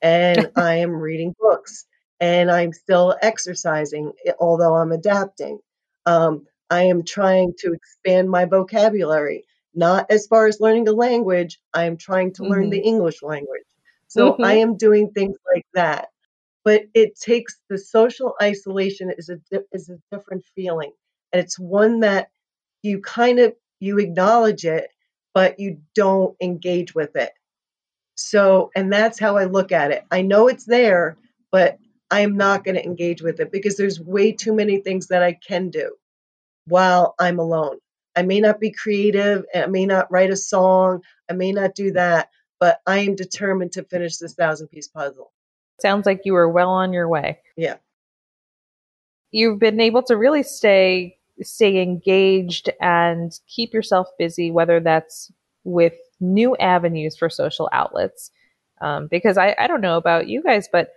and 0.00 0.50
I 0.56 0.76
am 0.76 0.90
reading 0.90 1.34
books 1.38 1.86
and 2.20 2.50
I'm 2.50 2.72
still 2.72 3.16
exercising, 3.22 4.12
eh, 4.24 4.32
although 4.38 4.74
I'm 4.74 4.92
adapting. 4.92 5.58
Um, 6.06 6.46
I 6.70 6.82
am 6.82 7.04
trying 7.04 7.54
to 7.60 7.72
expand 7.72 8.30
my 8.30 8.44
vocabulary, 8.44 9.44
not 9.74 10.06
as 10.10 10.26
far 10.26 10.46
as 10.46 10.60
learning 10.60 10.88
a 10.88 10.92
language, 10.92 11.60
I 11.74 11.84
am 11.84 11.96
trying 11.96 12.32
to 12.34 12.42
mm-hmm. 12.42 12.52
learn 12.52 12.70
the 12.70 12.78
mm-hmm. 12.78 12.88
English 12.88 13.22
language. 13.22 13.62
So 14.08 14.32
mm-hmm. 14.32 14.44
I 14.44 14.54
am 14.54 14.76
doing 14.76 15.10
things 15.10 15.36
like 15.54 15.66
that 15.74 16.08
but 16.66 16.82
it 16.94 17.16
takes 17.20 17.60
the 17.70 17.78
social 17.78 18.34
isolation 18.42 19.12
is 19.16 19.30
a 19.30 19.38
is 19.72 19.88
a 19.88 19.98
different 20.10 20.44
feeling 20.54 20.90
and 21.32 21.40
it's 21.40 21.58
one 21.58 22.00
that 22.00 22.28
you 22.82 23.00
kind 23.00 23.38
of 23.38 23.54
you 23.78 23.98
acknowledge 23.98 24.66
it 24.66 24.90
but 25.32 25.58
you 25.60 25.80
don't 25.94 26.36
engage 26.42 26.94
with 26.94 27.14
it 27.14 27.32
so 28.16 28.70
and 28.74 28.92
that's 28.92 29.18
how 29.18 29.36
i 29.36 29.44
look 29.44 29.70
at 29.70 29.92
it 29.92 30.04
i 30.10 30.20
know 30.20 30.48
it's 30.48 30.64
there 30.64 31.16
but 31.52 31.78
i'm 32.10 32.36
not 32.36 32.64
going 32.64 32.74
to 32.74 32.84
engage 32.84 33.22
with 33.22 33.40
it 33.40 33.50
because 33.52 33.76
there's 33.76 34.00
way 34.00 34.32
too 34.32 34.54
many 34.54 34.78
things 34.78 35.08
that 35.08 35.22
i 35.22 35.32
can 35.32 35.70
do 35.70 35.94
while 36.66 37.14
i'm 37.18 37.38
alone 37.38 37.78
i 38.16 38.22
may 38.22 38.40
not 38.40 38.60
be 38.60 38.70
creative 38.70 39.44
i 39.54 39.66
may 39.66 39.86
not 39.86 40.10
write 40.10 40.30
a 40.30 40.36
song 40.36 41.00
i 41.30 41.32
may 41.32 41.52
not 41.52 41.74
do 41.74 41.92
that 41.92 42.30
but 42.60 42.80
i 42.86 42.98
am 42.98 43.14
determined 43.14 43.72
to 43.72 43.82
finish 43.84 44.16
this 44.16 44.34
thousand 44.34 44.68
piece 44.68 44.88
puzzle 44.88 45.32
Sounds 45.80 46.06
like 46.06 46.22
you 46.24 46.32
were 46.32 46.48
well 46.48 46.70
on 46.70 46.92
your 46.92 47.08
way. 47.08 47.38
Yeah. 47.56 47.76
You've 49.30 49.58
been 49.58 49.80
able 49.80 50.02
to 50.04 50.16
really 50.16 50.42
stay 50.42 51.18
stay 51.42 51.82
engaged 51.82 52.70
and 52.80 53.38
keep 53.46 53.74
yourself 53.74 54.08
busy, 54.18 54.50
whether 54.50 54.80
that's 54.80 55.30
with 55.64 55.92
new 56.18 56.56
avenues 56.56 57.14
for 57.14 57.28
social 57.28 57.68
outlets. 57.72 58.30
Um, 58.80 59.08
because 59.10 59.36
I, 59.36 59.54
I 59.58 59.66
don't 59.66 59.82
know 59.82 59.98
about 59.98 60.28
you 60.28 60.42
guys, 60.42 60.68
but 60.72 60.90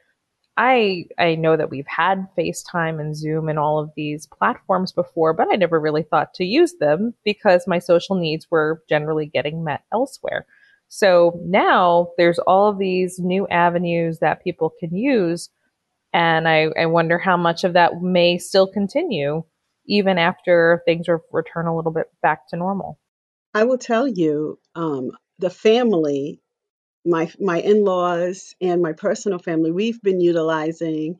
I 0.59 1.05
I 1.17 1.35
know 1.35 1.55
that 1.55 1.69
we've 1.69 1.87
had 1.87 2.27
FaceTime 2.37 2.99
and 2.99 3.15
Zoom 3.15 3.47
and 3.47 3.57
all 3.57 3.79
of 3.79 3.91
these 3.95 4.27
platforms 4.27 4.91
before, 4.91 5.33
but 5.33 5.47
I 5.49 5.55
never 5.55 5.79
really 5.79 6.03
thought 6.03 6.33
to 6.33 6.43
use 6.43 6.75
them 6.81 7.13
because 7.23 7.65
my 7.65 7.79
social 7.79 8.17
needs 8.17 8.45
were 8.51 8.83
generally 8.89 9.25
getting 9.25 9.63
met 9.63 9.83
elsewhere. 9.93 10.45
So 10.89 11.39
now 11.45 12.09
there's 12.17 12.39
all 12.39 12.67
of 12.67 12.77
these 12.77 13.19
new 13.19 13.47
avenues 13.47 14.19
that 14.19 14.43
people 14.43 14.73
can 14.81 14.93
use. 14.93 15.49
And 16.11 16.45
I, 16.45 16.67
I 16.77 16.87
wonder 16.87 17.17
how 17.17 17.37
much 17.37 17.63
of 17.63 17.73
that 17.73 18.01
may 18.01 18.37
still 18.37 18.67
continue 18.67 19.43
even 19.85 20.17
after 20.17 20.81
things 20.85 21.07
return 21.31 21.67
a 21.67 21.75
little 21.75 21.93
bit 21.93 22.07
back 22.21 22.49
to 22.49 22.57
normal. 22.57 22.99
I 23.53 23.63
will 23.63 23.77
tell 23.77 24.07
you, 24.07 24.59
um, 24.75 25.11
the 25.39 25.49
family, 25.49 26.41
my 27.09 27.31
my 27.39 27.59
in-laws 27.59 28.55
and 28.61 28.81
my 28.81 28.93
personal 28.93 29.39
family, 29.39 29.71
we've 29.71 30.01
been 30.01 30.21
utilizing 30.21 31.19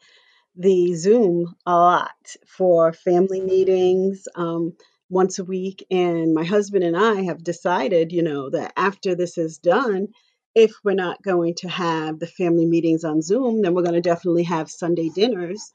the 0.56 0.94
Zoom 0.96 1.56
a 1.66 1.74
lot 1.76 2.36
for 2.48 2.94
family 2.94 3.42
meetings 3.42 4.28
um, 4.36 4.74
once 5.10 5.40
a 5.40 5.44
week. 5.44 5.86
And 5.90 6.34
my 6.34 6.44
husband 6.44 6.84
and 6.84 6.98
I 6.98 7.24
have 7.24 7.44
decided, 7.44 8.12
you 8.12 8.24
know, 8.24 8.50
that 8.50 8.74
after 8.76 9.16
this 9.16 9.38
is 9.38 9.58
done, 9.58 10.10
if 10.56 10.74
we're 10.84 10.96
not 10.96 11.22
going 11.22 11.56
to 11.60 11.70
have 11.70 12.20
the 12.20 12.28
family 12.28 12.66
meetings 12.66 13.04
on 13.04 13.22
Zoom, 13.22 13.62
then 13.62 13.74
we're 13.74 13.84
going 13.84 13.94
to 13.94 14.02
definitely 14.02 14.44
have 14.44 14.70
Sunday 14.70 15.10
dinners 15.10 15.72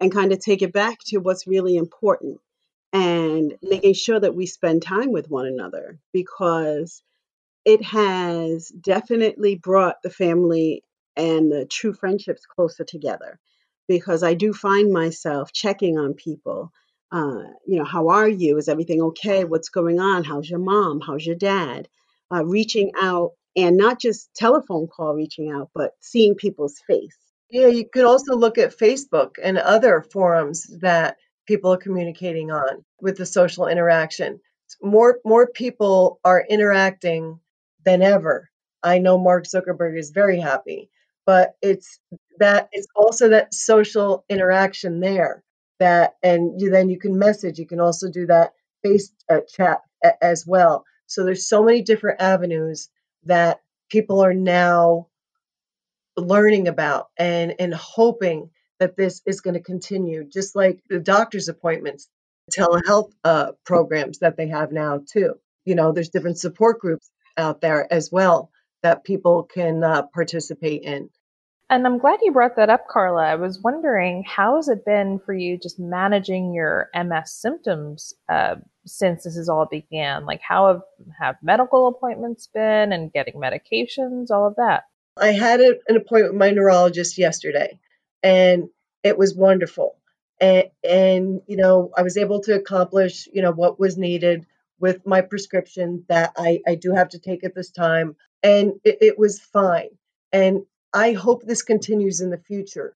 and 0.00 0.12
kind 0.12 0.32
of 0.32 0.38
take 0.38 0.62
it 0.62 0.72
back 0.72 0.98
to 1.06 1.18
what's 1.18 1.46
really 1.46 1.76
important 1.76 2.40
and 2.92 3.54
making 3.62 3.94
sure 3.94 4.20
that 4.20 4.34
we 4.34 4.46
spend 4.46 4.82
time 4.82 5.12
with 5.12 5.28
one 5.28 5.46
another 5.46 5.98
because 6.12 7.02
it 7.68 7.84
has 7.84 8.68
definitely 8.68 9.54
brought 9.54 9.96
the 10.02 10.08
family 10.08 10.82
and 11.16 11.52
the 11.52 11.66
true 11.66 11.92
friendships 11.92 12.46
closer 12.46 12.82
together 12.82 13.38
because 13.86 14.22
I 14.22 14.32
do 14.32 14.54
find 14.54 14.90
myself 14.90 15.52
checking 15.52 15.98
on 15.98 16.14
people. 16.14 16.72
Uh, 17.12 17.42
you 17.66 17.78
know, 17.78 17.84
how 17.84 18.08
are 18.08 18.28
you? 18.28 18.56
Is 18.56 18.70
everything 18.70 19.02
okay? 19.02 19.44
What's 19.44 19.68
going 19.68 20.00
on? 20.00 20.24
How's 20.24 20.48
your 20.48 20.60
mom? 20.60 21.02
How's 21.02 21.26
your 21.26 21.36
dad? 21.36 21.88
Uh, 22.34 22.42
reaching 22.46 22.92
out 22.98 23.32
and 23.54 23.76
not 23.76 24.00
just 24.00 24.34
telephone 24.34 24.86
call 24.86 25.12
reaching 25.12 25.50
out, 25.50 25.68
but 25.74 25.90
seeing 26.00 26.36
people's 26.36 26.80
face. 26.86 27.18
Yeah, 27.50 27.66
you 27.66 27.86
could 27.86 28.06
also 28.06 28.34
look 28.34 28.56
at 28.56 28.78
Facebook 28.78 29.32
and 29.42 29.58
other 29.58 30.06
forums 30.10 30.64
that 30.80 31.18
people 31.46 31.74
are 31.74 31.78
communicating 31.78 32.50
on 32.50 32.82
with 33.02 33.18
the 33.18 33.26
social 33.26 33.66
interaction. 33.66 34.40
More 34.80 35.18
more 35.22 35.46
people 35.46 36.18
are 36.24 36.42
interacting 36.48 37.40
than 37.88 38.02
ever. 38.02 38.50
I 38.82 38.98
know 38.98 39.18
Mark 39.18 39.44
Zuckerberg 39.44 39.98
is 39.98 40.10
very 40.10 40.38
happy, 40.38 40.90
but 41.26 41.56
it's 41.62 41.98
that 42.38 42.68
it's 42.72 42.86
also 42.96 43.28
that 43.28 43.52
social 43.52 44.24
interaction 44.28 45.00
there 45.00 45.42
that 45.78 46.14
and 46.22 46.60
you, 46.60 46.70
then 46.70 46.88
you 46.88 46.98
can 46.98 47.18
message 47.18 47.58
you 47.58 47.66
can 47.66 47.80
also 47.80 48.10
do 48.10 48.26
that 48.26 48.52
face 48.82 49.12
uh, 49.28 49.40
chat 49.54 49.82
a- 50.04 50.24
as 50.24 50.46
well 50.46 50.84
so 51.06 51.24
there's 51.24 51.48
so 51.48 51.62
many 51.62 51.82
different 51.82 52.20
avenues 52.20 52.88
that 53.24 53.60
people 53.90 54.24
are 54.24 54.34
now 54.34 55.06
learning 56.16 56.68
about 56.68 57.08
and 57.18 57.54
and 57.58 57.74
hoping 57.74 58.50
that 58.80 58.96
this 58.96 59.20
is 59.26 59.40
going 59.40 59.54
to 59.54 59.60
continue 59.60 60.24
just 60.24 60.56
like 60.56 60.80
the 60.88 60.98
doctor's 60.98 61.48
appointments 61.48 62.08
telehealth 62.56 63.12
uh, 63.24 63.52
programs 63.66 64.18
that 64.20 64.36
they 64.36 64.48
have 64.48 64.72
now 64.72 65.00
too 65.12 65.34
you 65.64 65.74
know 65.74 65.92
there's 65.92 66.08
different 66.08 66.38
support 66.38 66.80
groups 66.80 67.10
out 67.38 67.60
there 67.60 67.90
as 67.92 68.10
well 68.12 68.50
that 68.82 69.04
people 69.04 69.44
can 69.44 69.82
uh, 69.82 70.02
participate 70.14 70.82
in 70.82 71.10
and 71.70 71.86
I'm 71.86 71.98
glad 71.98 72.20
you 72.22 72.32
brought 72.32 72.56
that 72.56 72.70
up, 72.70 72.88
Carla. 72.88 73.22
I 73.24 73.34
was 73.34 73.60
wondering 73.62 74.24
how 74.26 74.56
has 74.56 74.68
it 74.68 74.86
been 74.86 75.18
for 75.18 75.34
you 75.34 75.58
just 75.58 75.78
managing 75.78 76.54
your 76.54 76.88
MS 76.94 77.30
symptoms 77.30 78.14
uh, 78.28 78.56
since 78.86 79.24
this 79.24 79.36
has 79.36 79.50
all 79.50 79.66
began? 79.70 80.24
Like, 80.24 80.40
how 80.40 80.68
have 80.68 80.82
have 81.20 81.36
medical 81.42 81.88
appointments 81.88 82.48
been, 82.52 82.92
and 82.92 83.12
getting 83.12 83.34
medications, 83.34 84.30
all 84.30 84.46
of 84.46 84.56
that? 84.56 84.84
I 85.20 85.32
had 85.32 85.60
a, 85.60 85.74
an 85.88 85.96
appointment 85.96 86.34
with 86.34 86.40
my 86.40 86.52
neurologist 86.52 87.18
yesterday, 87.18 87.78
and 88.22 88.68
it 89.02 89.18
was 89.18 89.34
wonderful. 89.34 89.96
And, 90.40 90.70
and 90.82 91.42
you 91.46 91.58
know, 91.58 91.90
I 91.94 92.02
was 92.02 92.16
able 92.16 92.40
to 92.42 92.54
accomplish 92.54 93.28
you 93.30 93.42
know 93.42 93.52
what 93.52 93.78
was 93.78 93.98
needed 93.98 94.46
with 94.80 95.06
my 95.06 95.20
prescription 95.20 96.04
that 96.08 96.32
I, 96.36 96.60
I 96.66 96.74
do 96.76 96.92
have 96.92 97.10
to 97.10 97.18
take 97.18 97.44
at 97.44 97.54
this 97.54 97.70
time, 97.70 98.16
and 98.42 98.72
it, 98.84 98.98
it 99.00 99.18
was 99.18 99.40
fine. 99.40 99.90
And 100.32 100.62
I 100.92 101.12
hope 101.12 101.42
this 101.42 101.62
continues 101.62 102.20
in 102.20 102.30
the 102.30 102.38
future. 102.38 102.94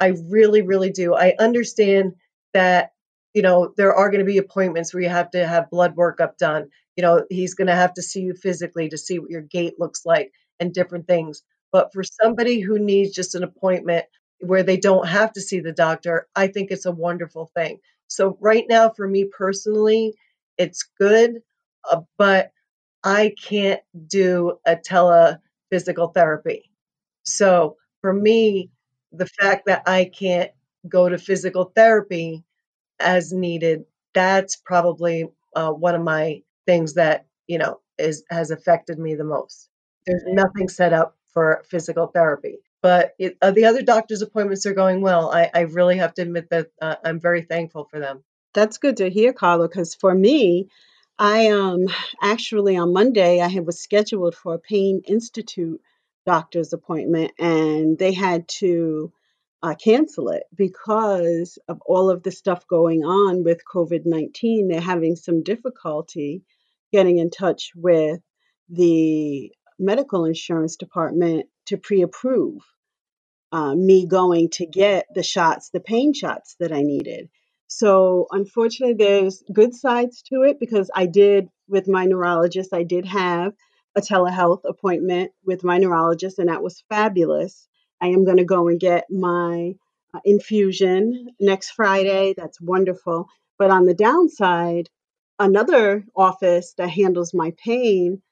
I 0.00 0.14
really, 0.28 0.62
really 0.62 0.90
do. 0.90 1.14
I 1.14 1.34
understand 1.38 2.14
that, 2.52 2.92
you 3.32 3.42
know, 3.42 3.72
there 3.76 3.94
are 3.94 4.10
going 4.10 4.24
to 4.24 4.30
be 4.30 4.38
appointments 4.38 4.92
where 4.92 5.02
you 5.02 5.08
have 5.08 5.30
to 5.32 5.46
have 5.46 5.70
blood 5.70 5.96
workup 5.96 6.36
done. 6.36 6.68
You 6.96 7.02
know, 7.02 7.24
he's 7.30 7.54
going 7.54 7.66
to 7.66 7.74
have 7.74 7.94
to 7.94 8.02
see 8.02 8.20
you 8.20 8.34
physically 8.34 8.88
to 8.88 8.98
see 8.98 9.18
what 9.18 9.30
your 9.30 9.42
gait 9.42 9.78
looks 9.78 10.06
like 10.06 10.32
and 10.60 10.72
different 10.72 11.06
things. 11.06 11.42
But 11.72 11.92
for 11.92 12.02
somebody 12.04 12.60
who 12.60 12.78
needs 12.78 13.14
just 13.14 13.34
an 13.34 13.42
appointment 13.42 14.06
where 14.40 14.62
they 14.62 14.76
don't 14.76 15.08
have 15.08 15.32
to 15.32 15.40
see 15.40 15.60
the 15.60 15.72
doctor, 15.72 16.28
I 16.36 16.46
think 16.46 16.70
it's 16.70 16.86
a 16.86 16.92
wonderful 16.92 17.50
thing. 17.54 17.78
So, 18.06 18.36
right 18.40 18.64
now, 18.68 18.90
for 18.90 19.08
me 19.08 19.24
personally, 19.24 20.14
it's 20.58 20.84
good, 20.98 21.42
uh, 21.90 22.02
but 22.18 22.52
I 23.04 23.34
can't 23.42 23.80
do 24.08 24.58
a 24.66 24.76
tele 24.76 25.38
physical 25.70 26.08
therapy. 26.08 26.70
So 27.24 27.76
for 28.00 28.12
me, 28.12 28.70
the 29.12 29.26
fact 29.26 29.66
that 29.66 29.82
I 29.86 30.06
can't 30.06 30.50
go 30.88 31.08
to 31.08 31.18
physical 31.18 31.72
therapy 31.74 32.44
as 33.00 33.32
needed, 33.32 33.84
that's 34.14 34.56
probably 34.56 35.28
uh, 35.56 35.70
one 35.72 35.94
of 35.94 36.02
my 36.02 36.42
things 36.66 36.94
that 36.94 37.26
you 37.46 37.58
know 37.58 37.80
is 37.98 38.24
has 38.30 38.50
affected 38.50 38.98
me 38.98 39.14
the 39.14 39.24
most. 39.24 39.68
There's 40.06 40.24
nothing 40.26 40.68
set 40.68 40.92
up 40.92 41.16
for 41.32 41.64
physical 41.68 42.08
therapy, 42.08 42.58
but 42.82 43.14
it, 43.18 43.36
uh, 43.42 43.50
the 43.50 43.66
other 43.66 43.82
doctor's 43.82 44.22
appointments 44.22 44.66
are 44.66 44.74
going 44.74 45.00
well. 45.00 45.32
I, 45.32 45.50
I 45.54 45.60
really 45.62 45.96
have 45.98 46.14
to 46.14 46.22
admit 46.22 46.50
that 46.50 46.68
uh, 46.80 46.96
I'm 47.04 47.20
very 47.20 47.42
thankful 47.42 47.86
for 47.90 48.00
them. 48.00 48.22
That's 48.54 48.78
good 48.78 48.98
to 48.98 49.10
hear, 49.10 49.32
Carla, 49.32 49.68
because 49.68 49.94
for 49.94 50.14
me, 50.14 50.68
I 51.18 51.48
um 51.48 51.86
actually 52.22 52.76
on 52.76 52.92
Monday 52.92 53.40
I 53.40 53.60
was 53.60 53.80
scheduled 53.80 54.34
for 54.34 54.54
a 54.54 54.58
pain 54.58 55.02
institute 55.06 55.80
doctor's 56.26 56.72
appointment 56.72 57.32
and 57.38 57.98
they 57.98 58.12
had 58.12 58.48
to 58.48 59.12
uh, 59.62 59.74
cancel 59.76 60.28
it 60.30 60.44
because 60.54 61.58
of 61.68 61.80
all 61.86 62.10
of 62.10 62.22
the 62.22 62.32
stuff 62.32 62.66
going 62.68 63.04
on 63.04 63.44
with 63.44 63.62
COVID 63.72 64.02
19. 64.06 64.68
They're 64.68 64.80
having 64.80 65.16
some 65.16 65.42
difficulty 65.42 66.42
getting 66.92 67.18
in 67.18 67.30
touch 67.30 67.72
with 67.76 68.20
the 68.68 69.52
medical 69.78 70.24
insurance 70.26 70.76
department 70.76 71.46
to 71.66 71.76
pre 71.76 72.02
approve 72.02 72.62
uh, 73.52 73.74
me 73.74 74.06
going 74.06 74.50
to 74.50 74.66
get 74.66 75.06
the 75.14 75.22
shots, 75.22 75.70
the 75.70 75.80
pain 75.80 76.12
shots 76.12 76.56
that 76.60 76.72
I 76.72 76.82
needed. 76.82 77.30
So, 77.76 78.28
unfortunately, 78.30 78.94
there's 78.94 79.42
good 79.52 79.74
sides 79.74 80.22
to 80.28 80.42
it 80.42 80.60
because 80.60 80.92
I 80.94 81.06
did, 81.06 81.48
with 81.66 81.88
my 81.88 82.04
neurologist, 82.04 82.72
I 82.72 82.84
did 82.84 83.04
have 83.04 83.52
a 83.96 84.00
telehealth 84.00 84.60
appointment 84.64 85.32
with 85.44 85.64
my 85.64 85.78
neurologist, 85.78 86.38
and 86.38 86.48
that 86.48 86.62
was 86.62 86.84
fabulous. 86.88 87.66
I 88.00 88.08
am 88.08 88.24
going 88.24 88.36
to 88.36 88.44
go 88.44 88.68
and 88.68 88.78
get 88.78 89.06
my 89.10 89.74
uh, 90.14 90.20
infusion 90.24 91.30
next 91.40 91.70
Friday. 91.70 92.34
That's 92.36 92.60
wonderful. 92.60 93.26
But 93.58 93.72
on 93.72 93.86
the 93.86 93.94
downside, 93.94 94.88
another 95.40 96.04
office 96.14 96.74
that 96.78 96.90
handles 96.90 97.34
my 97.34 97.54
pain 97.56 98.22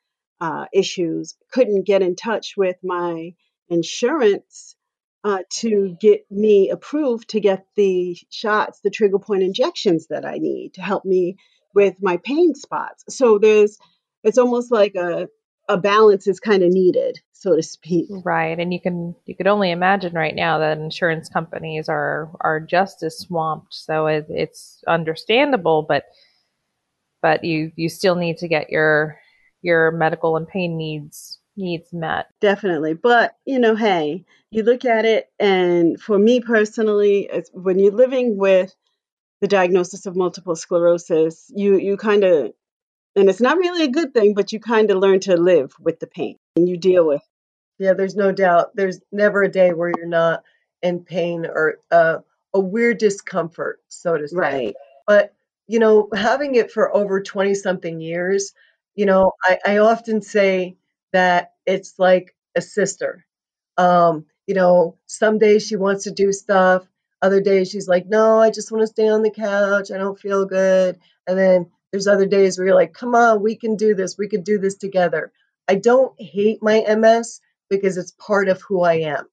uh, 0.41 0.67
issues 0.73 1.35
couldn't 1.51 1.85
get 1.85 2.01
in 2.01 2.15
touch 2.15 2.55
with 2.57 2.77
my 2.85 3.35
insurance 3.69 4.77
uh, 5.25 5.39
to 5.51 5.97
get 6.01 6.25
me 6.31 6.71
approved 6.71 7.31
to 7.31 7.41
get 7.41 7.67
the 7.77 8.17
shots, 8.31 8.81
the 8.81 8.91
trigger 8.91 9.19
point 9.19 9.43
injections 9.43 10.09
that 10.09 10.25
I 10.25 10.39
need 10.39 10.75
to 10.75 10.83
help 10.83 11.05
me 11.05 11.37
with 11.75 11.95
my 12.01 12.19
pain 12.19 12.55
spots. 12.55 13.05
So 13.09 13.39
there's, 13.39 13.79
it's 14.25 14.39
almost 14.39 14.71
like 14.71 14.95
a 14.95 15.29
a 15.69 15.79
balance 15.79 16.27
is 16.27 16.41
kind 16.41 16.63
of 16.63 16.71
needed, 16.71 17.21
so 17.33 17.57
to 17.57 17.63
speak. 17.63 18.09
Right, 18.25 18.59
and 18.59 18.73
you 18.73 18.81
can 18.81 19.15
you 19.27 19.37
could 19.37 19.47
only 19.47 19.71
imagine 19.71 20.13
right 20.13 20.35
now 20.35 20.59
that 20.59 20.79
insurance 20.79 21.29
companies 21.29 21.89
are 21.89 22.31
are 22.41 22.61
just 22.61 23.03
as 23.03 23.19
swamped. 23.19 23.75
So 23.75 24.07
it, 24.07 24.27
it's 24.29 24.83
understandable, 24.87 25.83
but 25.83 26.05
but 27.21 27.45
you 27.45 27.73
you 27.77 27.89
still 27.89 28.17
need 28.17 28.39
to 28.39 28.49
get 28.49 28.71
your 28.71 29.19
your 29.63 29.93
medical 29.93 30.37
and 30.37 30.49
pain 30.49 30.77
needs 30.77 31.39
needs 31.57 31.93
met. 31.93 32.27
Definitely, 32.41 32.95
but 32.95 33.37
you 33.45 33.59
know, 33.59 33.75
hey, 33.75 34.25
you 34.51 34.63
look 34.63 34.85
at 34.85 35.05
it, 35.05 35.31
and 35.39 36.01
for 36.01 36.19
me 36.19 36.41
personally, 36.41 37.31
when 37.53 37.79
you're 37.79 37.93
living 37.93 38.37
with 38.37 38.75
the 39.41 39.49
diagnosis 39.49 40.07
of 40.07 40.17
multiple 40.17 40.57
sclerosis, 40.57 41.51
you 41.55 41.77
you 41.77 41.97
kind 41.97 42.25
of 42.25 42.53
and 43.15 43.29
it's 43.29 43.41
not 43.41 43.59
really 43.59 43.85
a 43.85 43.91
good 43.91 44.15
thing, 44.15 44.35
but 44.35 44.53
you 44.53 44.61
kind 44.61 44.91
of 44.91 44.99
learn 44.99 45.21
to 45.21 45.37
live 45.37 45.73
with 45.79 46.01
the 46.01 46.07
pain 46.07 46.37
and 46.57 46.69
you 46.69 46.77
deal 46.77 47.07
with. 47.07 47.23
Yeah, 47.79 47.95
there's 47.95 48.17
no 48.17 48.33
doubt. 48.33 48.75
There's 48.75 49.01
never 49.11 49.43
a 49.43 49.51
day 49.51 49.73
where 49.73 49.93
you're 49.97 50.07
not 50.07 50.45
in 50.83 51.05
pain 51.05 51.47
or 51.47 51.79
uh, 51.91 52.19
a 52.55 52.61
weird 52.61 52.99
discomfort, 52.99 53.81
so 53.89 54.17
to 54.17 54.29
say. 54.29 54.37
Right. 54.37 54.75
But, 55.07 55.35
you 55.67 55.79
know, 55.79 56.09
having 56.15 56.55
it 56.55 56.71
for 56.71 56.95
over 56.95 57.21
20 57.21 57.55
something 57.55 58.01
years, 58.01 58.53
you 58.95 59.07
know, 59.07 59.33
I, 59.43 59.59
I 59.67 59.79
often 59.79 60.23
say 60.23 60.77
that 61.13 61.53
it's 61.67 61.95
like 61.99 62.35
a 62.57 62.61
sister. 62.63 63.25
Um, 63.77 64.27
you 64.47 64.55
know, 64.55 64.99
some 65.07 65.39
days 65.39 65.67
she 65.67 65.77
wants 65.77 66.05
to 66.05 66.11
do 66.11 66.33
stuff, 66.33 66.87
other 67.23 67.41
days 67.41 67.71
she's 67.71 67.87
like, 67.87 68.07
no, 68.07 68.41
I 68.41 68.51
just 68.51 68.73
want 68.73 68.83
to 68.83 68.89
stay 68.89 69.09
on 69.09 69.23
the 69.23 69.31
couch. 69.31 69.93
I 69.93 69.97
don't 69.99 70.19
feel 70.19 70.45
good. 70.45 70.99
And 71.27 71.39
then 71.39 71.71
there's 71.93 72.09
other 72.09 72.27
days 72.27 72.59
where 72.59 72.67
you're 72.67 72.75
like, 72.75 72.93
come 72.93 73.15
on, 73.15 73.43
we 73.43 73.57
can 73.57 73.77
do 73.77 73.95
this. 73.95 74.19
We 74.19 74.29
can 74.29 74.43
do 74.43 74.59
this 74.59 74.77
together. 74.77 75.33
I 75.69 75.77
don't 75.77 76.13
hate 76.21 76.59
my 76.63 76.81
MS 76.81 77.41
because 77.71 77.97
it's 77.97 78.11
part 78.19 78.49
of 78.49 78.61
who 78.63 78.83
I 78.83 78.95
am. 78.95 79.27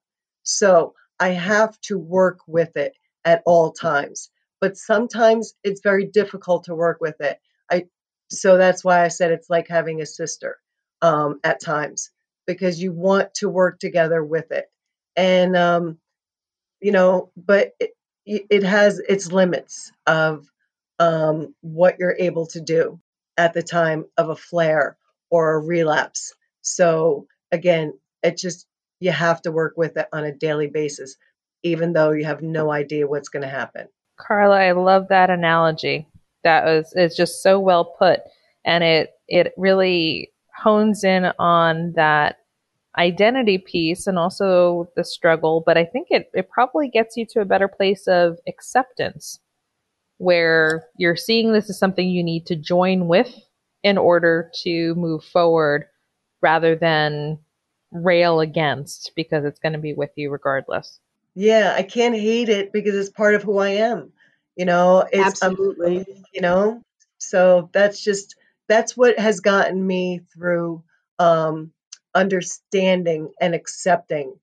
So 0.44 0.94
I 1.20 1.30
have 1.30 1.82
to 1.82 1.98
work 1.98 2.39
with 2.48 2.78
it 2.78 2.94
at 3.26 3.42
all 3.46 3.72
times. 3.72 4.30
But 4.62 4.78
sometimes 4.78 5.54
it's 5.63 5.82
very 5.82 6.06
difficult 6.06 6.65
to 6.65 6.76
work 6.76 7.00
with 7.02 7.20
it. 7.22 7.39
I 7.72 7.88
so 8.30 8.58
that's 8.58 8.84
why 8.84 9.04
I 9.04 9.08
said 9.08 9.32
it's 9.32 9.50
like 9.50 9.68
having 9.68 10.02
a 10.02 10.06
sister 10.06 10.60
um, 11.02 11.40
at 11.44 11.62
times 11.62 12.12
because 12.46 12.82
you 12.82 12.92
want 12.92 13.34
to 13.36 13.50
work 13.50 13.80
together 13.80 14.24
with 14.24 14.52
it. 14.52 14.66
And 15.16 15.56
um, 15.56 15.98
you 16.82 16.92
know, 16.92 17.32
but 17.36 17.74
it, 17.80 17.92
it 18.26 18.64
has 18.64 19.00
its 19.00 19.32
limits 19.32 19.92
of 20.08 20.48
um, 21.00 21.56
what 21.62 21.98
you're 22.00 22.16
able 22.18 22.48
to 22.48 22.62
do 22.62 23.00
at 23.38 23.54
the 23.54 23.64
time 23.64 24.06
of 24.18 24.30
a 24.30 24.36
flare 24.36 24.98
or 25.30 25.54
a 25.54 25.60
relapse. 25.60 26.34
So 26.62 27.28
again, 27.52 27.94
it 28.24 28.38
just 28.38 28.68
you 29.00 29.12
have 29.12 29.42
to 29.44 29.52
work 29.52 29.76
with 29.78 29.98
it 29.98 30.08
on 30.12 30.26
a 30.26 30.36
daily 30.36 30.68
basis, 30.68 31.16
even 31.64 31.94
though 31.94 32.12
you 32.12 32.26
have 32.26 32.42
no 32.42 32.72
idea 32.72 33.08
what's 33.08 33.30
going 33.30 33.44
to 33.44 33.50
happen. 33.50 33.88
Carla, 34.18 34.60
I 34.60 34.72
love 34.74 35.08
that 35.10 35.30
analogy. 35.30 36.08
That 36.44 36.66
was 36.66 36.94
it's 36.96 37.16
just 37.16 37.42
so 37.42 37.60
well 37.60 37.86
put, 37.98 38.20
and 38.66 38.84
it 38.84 39.12
it 39.28 39.54
really 39.58 40.32
hones 40.62 41.04
in 41.04 41.26
on 41.39 41.93
that 41.95 42.38
identity 42.98 43.58
piece 43.58 44.08
and 44.08 44.19
also 44.19 44.89
the 44.95 45.04
struggle. 45.04 45.63
But 45.65 45.78
I 45.78 45.86
think 45.86 46.08
it 46.10 46.30
it 46.34 46.50
probably 46.50 46.89
gets 46.89 47.17
you 47.17 47.26
to 47.32 47.41
a 47.41 47.45
better 47.45 47.67
place 47.67 48.08
of 48.08 48.38
acceptance, 48.48 49.39
where 50.17 50.86
you're 50.98 51.15
seeing 51.15 51.54
this 51.54 51.69
as 51.69 51.80
something 51.80 52.10
you 52.10 52.24
need 52.24 52.45
to 52.48 52.56
join 52.56 53.08
with 53.08 53.34
in 53.84 53.98
order 53.98 54.52
to 54.63 54.93
move 54.95 55.24
forward, 55.24 55.86
rather 56.41 56.76
than 56.76 57.39
rail 57.91 58.39
against 58.39 59.12
because 59.15 59.45
it's 59.45 59.60
going 59.60 59.74
to 59.74 59.80
be 59.80 59.93
with 59.93 60.12
you 60.15 60.30
regardless. 60.30 61.00
Yeah, 61.36 61.74
I 61.78 61.84
can't 61.84 62.15
hate 62.15 62.50
it 62.50 62.74
because 62.74 62.95
it's 62.95 63.10
part 63.10 63.36
of 63.36 63.43
who 63.43 63.60
I 63.60 63.69
am. 63.69 64.12
You 64.56 64.65
know, 64.65 65.08
it's 65.12 65.41
um, 65.41 65.52
Absolutely. 65.52 66.06
you 66.34 66.41
know, 66.41 66.82
so 67.17 67.69
that's 67.72 68.04
just 68.04 68.36
that's 68.69 68.95
what 68.95 69.19
has 69.19 69.41
gotten 69.41 69.86
me 69.86 70.21
through 70.34 70.84
um, 71.17 71.71
understanding 72.15 73.32
and 73.41 73.53
accepting 73.53 74.36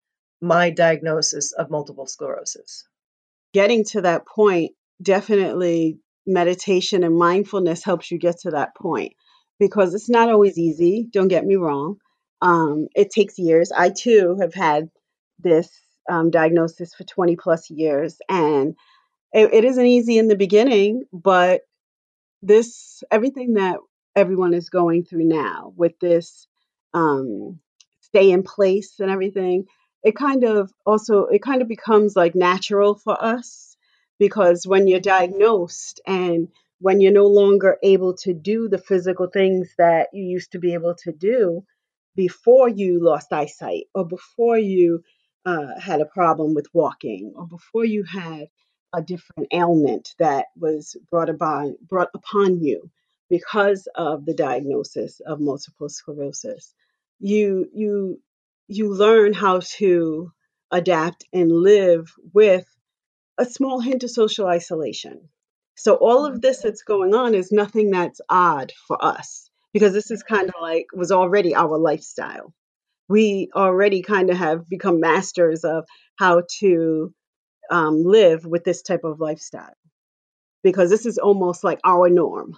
my 0.42 0.70
diagnosis 0.70 1.52
of 1.52 1.70
multiple 1.70 2.06
sclerosis. 2.06 2.84
Getting 3.54 3.84
to 3.84 4.02
that 4.02 4.26
point, 4.26 4.72
definitely 5.00 5.98
meditation 6.26 7.04
and 7.04 7.16
mindfulness 7.16 7.84
helps 7.84 8.10
you 8.10 8.18
get 8.18 8.40
to 8.40 8.50
that 8.50 8.74
point 8.76 9.14
because 9.58 9.94
it's 9.94 10.10
not 10.10 10.28
always 10.28 10.58
easy. 10.58 11.08
Don't 11.10 11.28
get 11.28 11.46
me 11.46 11.56
wrong. 11.56 11.96
Um, 12.42 12.88
it 12.94 13.10
takes 13.10 13.38
years. 13.38 13.72
I 13.72 13.90
too 13.90 14.36
have 14.40 14.52
had 14.52 14.90
this 15.38 15.70
um, 16.10 16.30
diagnosis 16.30 16.94
for 16.94 17.04
20 17.04 17.36
plus 17.36 17.70
years, 17.70 18.18
and 18.28 18.74
it, 19.32 19.54
it 19.54 19.64
isn't 19.64 19.86
easy 19.86 20.18
in 20.18 20.28
the 20.28 20.36
beginning, 20.36 21.04
but 21.12 21.62
this 22.42 23.02
everything 23.10 23.54
that 23.54 23.78
everyone 24.16 24.55
is 24.55 24.70
going 24.70 25.05
through 25.05 25.24
now 25.24 25.72
with 25.76 25.98
this 26.00 26.48
um, 26.94 27.61
stay 28.00 28.31
in 28.31 28.42
place 28.42 28.98
and 28.98 29.11
everything, 29.11 29.66
it 30.02 30.16
kind 30.16 30.44
of 30.44 30.72
also 30.85 31.26
it 31.26 31.42
kind 31.42 31.62
of 31.62 31.68
becomes 31.68 32.16
like 32.16 32.35
natural 32.35 32.94
for 32.94 33.22
us 33.22 33.76
because 34.18 34.66
when 34.66 34.88
you're 34.88 35.00
diagnosed 35.00 36.00
and 36.07 36.48
when 36.81 37.00
you're 37.00 37.12
no 37.12 37.26
longer 37.26 37.76
able 37.83 38.14
to 38.14 38.33
do 38.33 38.68
the 38.68 38.79
physical 38.79 39.26
things 39.26 39.74
that 39.79 40.09
you 40.12 40.24
used 40.24 40.52
to 40.52 40.59
be 40.59 40.74
able 40.74 40.94
to 40.94 41.12
do 41.12 41.64
before 42.14 42.68
you 42.68 43.02
lost 43.02 43.33
eyesight 43.33 43.85
or 43.94 44.07
before 44.07 44.59
you 44.59 45.02
uh, 45.44 45.79
had 45.79 46.00
a 46.00 46.07
problem 46.07 46.55
with 46.55 46.66
walking 46.72 47.33
or 47.37 47.46
before 47.46 47.85
you 47.85 48.02
had 48.05 48.48
a 48.94 49.02
different 49.02 49.48
ailment 49.52 50.14
that 50.18 50.46
was 50.57 50.96
brought 51.11 51.29
upon 51.29 51.76
brought 51.88 52.11
upon 52.14 52.61
you 52.62 52.90
because 53.28 53.88
of 53.94 54.24
the 54.24 54.34
diagnosis 54.34 55.20
of 55.20 55.40
multiple 55.40 55.88
sclerosis. 55.88 56.74
You 57.18 57.68
you 57.72 58.20
you 58.68 58.92
learn 58.92 59.32
how 59.32 59.60
to 59.78 60.32
adapt 60.70 61.24
and 61.32 61.50
live 61.50 62.12
with 62.34 62.66
a 63.38 63.44
small 63.44 63.80
hint 63.80 64.04
of 64.04 64.10
social 64.10 64.46
isolation. 64.46 65.28
So 65.76 65.94
all 65.94 66.24
of 66.24 66.40
this 66.40 66.62
that's 66.62 66.82
going 66.82 67.14
on 67.14 67.34
is 67.34 67.52
nothing 67.52 67.90
that's 67.90 68.20
odd 68.28 68.72
for 68.88 69.02
us 69.04 69.50
because 69.72 69.92
this 69.92 70.10
is 70.10 70.22
kind 70.22 70.48
of 70.48 70.54
like 70.60 70.86
was 70.94 71.12
already 71.12 71.54
our 71.54 71.78
lifestyle. 71.78 72.52
We 73.08 73.50
already 73.54 74.02
kind 74.02 74.30
of 74.30 74.36
have 74.38 74.68
become 74.68 75.00
masters 75.00 75.64
of 75.64 75.84
how 76.18 76.42
to 76.60 77.12
um, 77.70 78.02
live 78.04 78.44
with 78.44 78.64
this 78.64 78.82
type 78.82 79.04
of 79.04 79.20
lifestyle 79.20 79.74
because 80.62 80.90
this 80.90 81.06
is 81.06 81.18
almost 81.18 81.62
like 81.62 81.78
our 81.84 82.08
norm. 82.08 82.56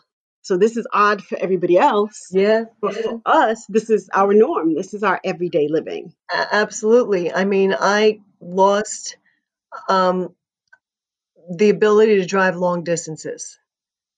So 0.48 0.56
this 0.56 0.78
is 0.78 0.86
odd 0.90 1.22
for 1.22 1.36
everybody 1.36 1.76
else, 1.76 2.28
Yeah, 2.32 2.64
but 2.80 2.94
for 2.94 3.20
us, 3.26 3.66
this 3.68 3.90
is 3.90 4.08
our 4.14 4.32
norm. 4.32 4.74
This 4.74 4.94
is 4.94 5.02
our 5.02 5.20
everyday 5.22 5.68
living. 5.68 6.14
absolutely. 6.32 7.30
I 7.30 7.44
mean, 7.44 7.74
I 7.78 8.20
lost 8.40 9.18
um, 9.90 10.34
the 11.54 11.68
ability 11.68 12.16
to 12.16 12.24
drive 12.24 12.56
long 12.56 12.82
distances. 12.82 13.58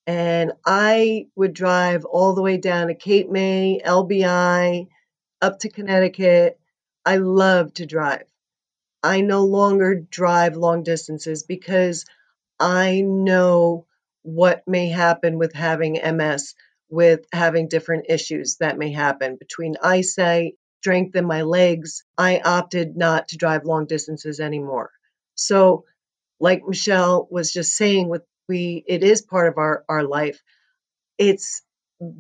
And 0.07 0.53
I 0.65 1.27
would 1.35 1.53
drive 1.53 2.05
all 2.05 2.35
the 2.37 2.43
way 2.43 2.59
down 2.59 2.87
to 2.87 2.95
Cape 2.95 3.29
May, 3.29 3.81
LBI, 3.85 4.87
up 5.43 5.59
to 5.59 5.69
Connecticut. 5.69 6.61
I 7.05 7.17
love 7.17 7.75
to 7.75 7.87
drive. 7.87 8.23
I 9.03 9.23
no 9.23 9.47
longer 9.47 9.97
drive 9.97 10.55
long 10.57 10.85
distances 10.85 11.43
because 11.43 12.05
I 12.61 13.01
know 13.01 13.87
what 14.23 14.63
may 14.67 14.89
happen 14.89 15.39
with 15.39 15.53
having 15.53 15.95
MS, 15.95 16.55
with 16.89 17.25
having 17.33 17.69
different 17.69 18.07
issues 18.09 18.57
that 18.61 18.79
may 18.79 18.93
happen 18.93 19.37
between 19.37 19.77
eyesight, 19.83 20.55
strength 20.81 21.17
in 21.17 21.25
my 21.25 21.43
legs. 21.43 22.05
I 22.19 22.41
opted 22.45 22.97
not 22.97 23.29
to 23.29 23.37
drive 23.37 23.65
long 23.65 23.87
distances 23.87 24.41
anymore. 24.41 24.91
So, 25.35 25.85
like 26.39 26.63
Michelle 26.67 27.29
was 27.31 27.53
just 27.53 27.75
saying, 27.75 28.09
with 28.09 28.23
we, 28.49 28.85
it 28.89 29.05
is 29.05 29.23
part 29.23 29.49
of 29.49 29.59
our, 29.59 29.85
our 29.89 30.03
life. 30.03 30.43
It's 31.19 31.63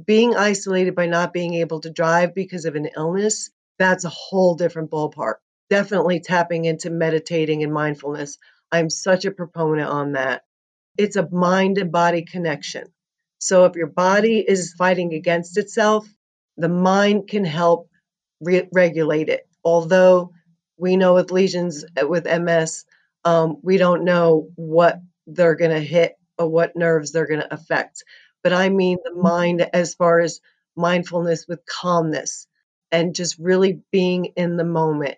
being 0.06 0.36
isolated 0.36 0.94
by 0.94 1.06
not 1.06 1.32
being 1.32 1.54
able 1.54 1.80
to 1.80 1.90
drive 1.90 2.34
because 2.34 2.66
of 2.66 2.76
an 2.76 2.88
illness. 2.96 3.50
That's 3.78 4.04
a 4.04 4.10
whole 4.10 4.54
different 4.54 4.90
ballpark. 4.90 5.36
Definitely 5.70 6.20
tapping 6.20 6.66
into 6.66 6.90
meditating 6.90 7.64
and 7.64 7.72
mindfulness. 7.72 8.38
I'm 8.70 8.90
such 8.90 9.24
a 9.24 9.32
proponent 9.32 9.88
on 9.88 10.12
that 10.12 10.42
it's 10.98 11.16
a 11.16 11.28
mind 11.30 11.78
and 11.78 11.92
body 11.92 12.22
connection. 12.24 12.86
So 13.40 13.64
if 13.66 13.76
your 13.76 13.88
body 13.88 14.44
is 14.46 14.74
fighting 14.74 15.14
against 15.14 15.58
itself, 15.58 16.06
the 16.56 16.68
mind 16.68 17.28
can 17.28 17.44
help 17.44 17.88
re- 18.40 18.68
regulate 18.72 19.28
it. 19.28 19.48
Although 19.64 20.32
we 20.78 20.96
know 20.96 21.14
with 21.14 21.30
lesions 21.32 21.84
uh, 22.00 22.06
with 22.06 22.26
MS, 22.26 22.84
um, 23.24 23.58
we 23.62 23.76
don't 23.78 24.04
know 24.04 24.48
what 24.56 25.00
they're 25.26 25.56
going 25.56 25.72
to 25.72 25.80
hit 25.80 26.16
or 26.38 26.48
what 26.48 26.76
nerves 26.76 27.12
they're 27.12 27.26
going 27.26 27.40
to 27.40 27.54
affect. 27.54 28.04
But 28.42 28.52
I 28.52 28.68
mean 28.68 28.98
the 29.04 29.14
mind 29.14 29.68
as 29.72 29.94
far 29.94 30.20
as 30.20 30.40
mindfulness 30.76 31.46
with 31.48 31.60
calmness 31.66 32.46
and 32.92 33.14
just 33.14 33.38
really 33.38 33.80
being 33.92 34.26
in 34.36 34.56
the 34.56 34.64
moment. 34.64 35.16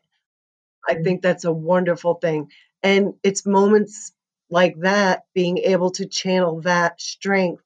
I 0.88 0.94
think 0.96 1.22
that's 1.22 1.44
a 1.44 1.52
wonderful 1.52 2.14
thing. 2.14 2.50
And 2.82 3.14
it's 3.22 3.46
moments 3.46 4.12
like 4.52 4.78
that, 4.80 5.24
being 5.34 5.56
able 5.56 5.90
to 5.92 6.06
channel 6.06 6.60
that 6.60 7.00
strength 7.00 7.64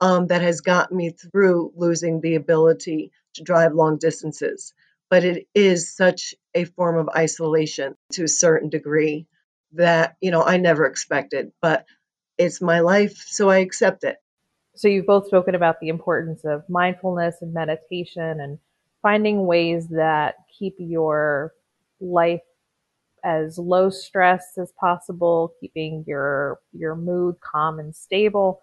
um, 0.00 0.28
that 0.28 0.40
has 0.40 0.62
gotten 0.62 0.96
me 0.96 1.10
through 1.10 1.72
losing 1.76 2.22
the 2.22 2.36
ability 2.36 3.12
to 3.34 3.42
drive 3.42 3.74
long 3.74 3.98
distances. 3.98 4.72
But 5.10 5.24
it 5.24 5.46
is 5.54 5.94
such 5.94 6.34
a 6.54 6.64
form 6.64 6.96
of 6.96 7.14
isolation 7.14 7.96
to 8.12 8.24
a 8.24 8.28
certain 8.28 8.70
degree 8.70 9.26
that, 9.72 10.16
you 10.22 10.30
know, 10.30 10.42
I 10.42 10.56
never 10.56 10.86
expected, 10.86 11.52
but 11.60 11.84
it's 12.38 12.62
my 12.62 12.80
life, 12.80 13.22
so 13.26 13.50
I 13.50 13.58
accept 13.58 14.02
it. 14.02 14.16
So 14.74 14.88
you've 14.88 15.06
both 15.06 15.26
spoken 15.26 15.54
about 15.54 15.80
the 15.80 15.88
importance 15.88 16.46
of 16.46 16.62
mindfulness 16.66 17.36
and 17.42 17.52
meditation 17.52 18.40
and 18.40 18.58
finding 19.02 19.46
ways 19.46 19.88
that 19.88 20.36
keep 20.58 20.76
your 20.78 21.52
life 22.00 22.40
as 23.24 23.58
low 23.58 23.90
stress 23.90 24.58
as 24.58 24.72
possible, 24.78 25.54
keeping 25.60 26.04
your 26.06 26.58
your 26.72 26.96
mood 26.96 27.36
calm 27.40 27.78
and 27.78 27.94
stable. 27.94 28.60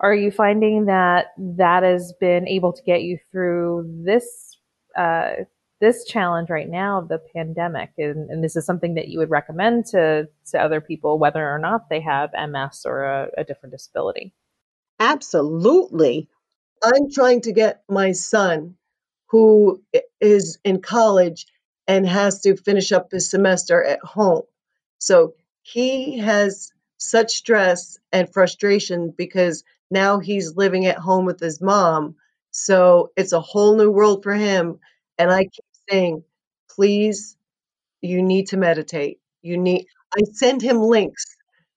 Are 0.00 0.14
you 0.14 0.30
finding 0.30 0.86
that 0.86 1.26
that 1.38 1.82
has 1.82 2.12
been 2.20 2.48
able 2.48 2.72
to 2.72 2.82
get 2.82 3.02
you 3.02 3.18
through 3.30 4.02
this 4.04 4.56
uh, 4.96 5.32
this 5.80 6.04
challenge 6.04 6.50
right 6.50 6.68
now 6.68 6.98
of 6.98 7.08
the 7.08 7.20
pandemic? 7.34 7.90
And, 7.98 8.30
and, 8.30 8.42
this 8.42 8.56
is 8.56 8.66
something 8.66 8.94
that 8.94 9.08
you 9.08 9.18
would 9.18 9.30
recommend 9.30 9.86
to 9.86 10.28
to 10.50 10.60
other 10.60 10.80
people, 10.80 11.18
whether 11.18 11.48
or 11.48 11.58
not 11.58 11.88
they 11.88 12.00
have 12.00 12.30
MS 12.32 12.82
or 12.84 13.04
a, 13.04 13.28
a 13.38 13.44
different 13.44 13.72
disability. 13.72 14.34
Absolutely. 14.98 16.28
I'm 16.82 17.10
trying 17.12 17.42
to 17.42 17.52
get 17.52 17.82
my 17.88 18.12
son, 18.12 18.76
who 19.26 19.82
is 20.20 20.58
in 20.64 20.80
college 20.80 21.46
and 21.88 22.06
has 22.08 22.40
to 22.42 22.56
finish 22.56 22.92
up 22.92 23.10
his 23.10 23.30
semester 23.30 23.82
at 23.82 24.00
home. 24.00 24.42
So 24.98 25.34
he 25.62 26.18
has 26.18 26.72
such 26.98 27.32
stress 27.34 27.98
and 28.12 28.32
frustration 28.32 29.12
because 29.16 29.64
now 29.90 30.20
he's 30.20 30.56
living 30.56 30.86
at 30.86 30.98
home 30.98 31.24
with 31.26 31.40
his 31.40 31.60
mom. 31.60 32.16
So 32.50 33.10
it's 33.16 33.32
a 33.32 33.40
whole 33.40 33.76
new 33.76 33.90
world 33.90 34.22
for 34.22 34.34
him. 34.34 34.78
And 35.18 35.30
I 35.30 35.44
keep 35.44 35.64
saying, 35.90 36.24
please, 36.70 37.36
you 38.00 38.22
need 38.22 38.48
to 38.48 38.56
meditate. 38.56 39.20
You 39.42 39.58
need, 39.58 39.86
I 40.16 40.22
send 40.32 40.62
him 40.62 40.80
links. 40.82 41.24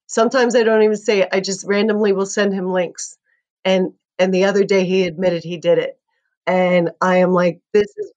Sometimes 0.07 0.55
I 0.55 0.63
don't 0.63 0.83
even 0.83 0.97
say 0.97 1.21
it. 1.21 1.29
I 1.31 1.39
just 1.39 1.65
randomly 1.65 2.13
will 2.13 2.25
send 2.25 2.53
him 2.53 2.71
links. 2.71 3.17
And 3.63 3.93
and 4.19 4.33
the 4.33 4.45
other 4.45 4.63
day 4.63 4.85
he 4.85 5.05
admitted 5.07 5.43
he 5.43 5.57
did 5.57 5.77
it. 5.79 5.99
And 6.47 6.91
I 7.01 7.17
am 7.17 7.31
like, 7.33 7.59
this 7.73 7.87
is 7.97 8.13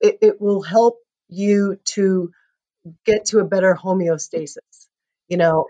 it, 0.00 0.18
it 0.22 0.40
will 0.40 0.62
help 0.62 0.98
you 1.28 1.78
to 1.84 2.30
get 3.04 3.26
to 3.26 3.40
a 3.40 3.44
better 3.44 3.74
homeostasis, 3.74 4.86
you 5.28 5.36
know, 5.36 5.66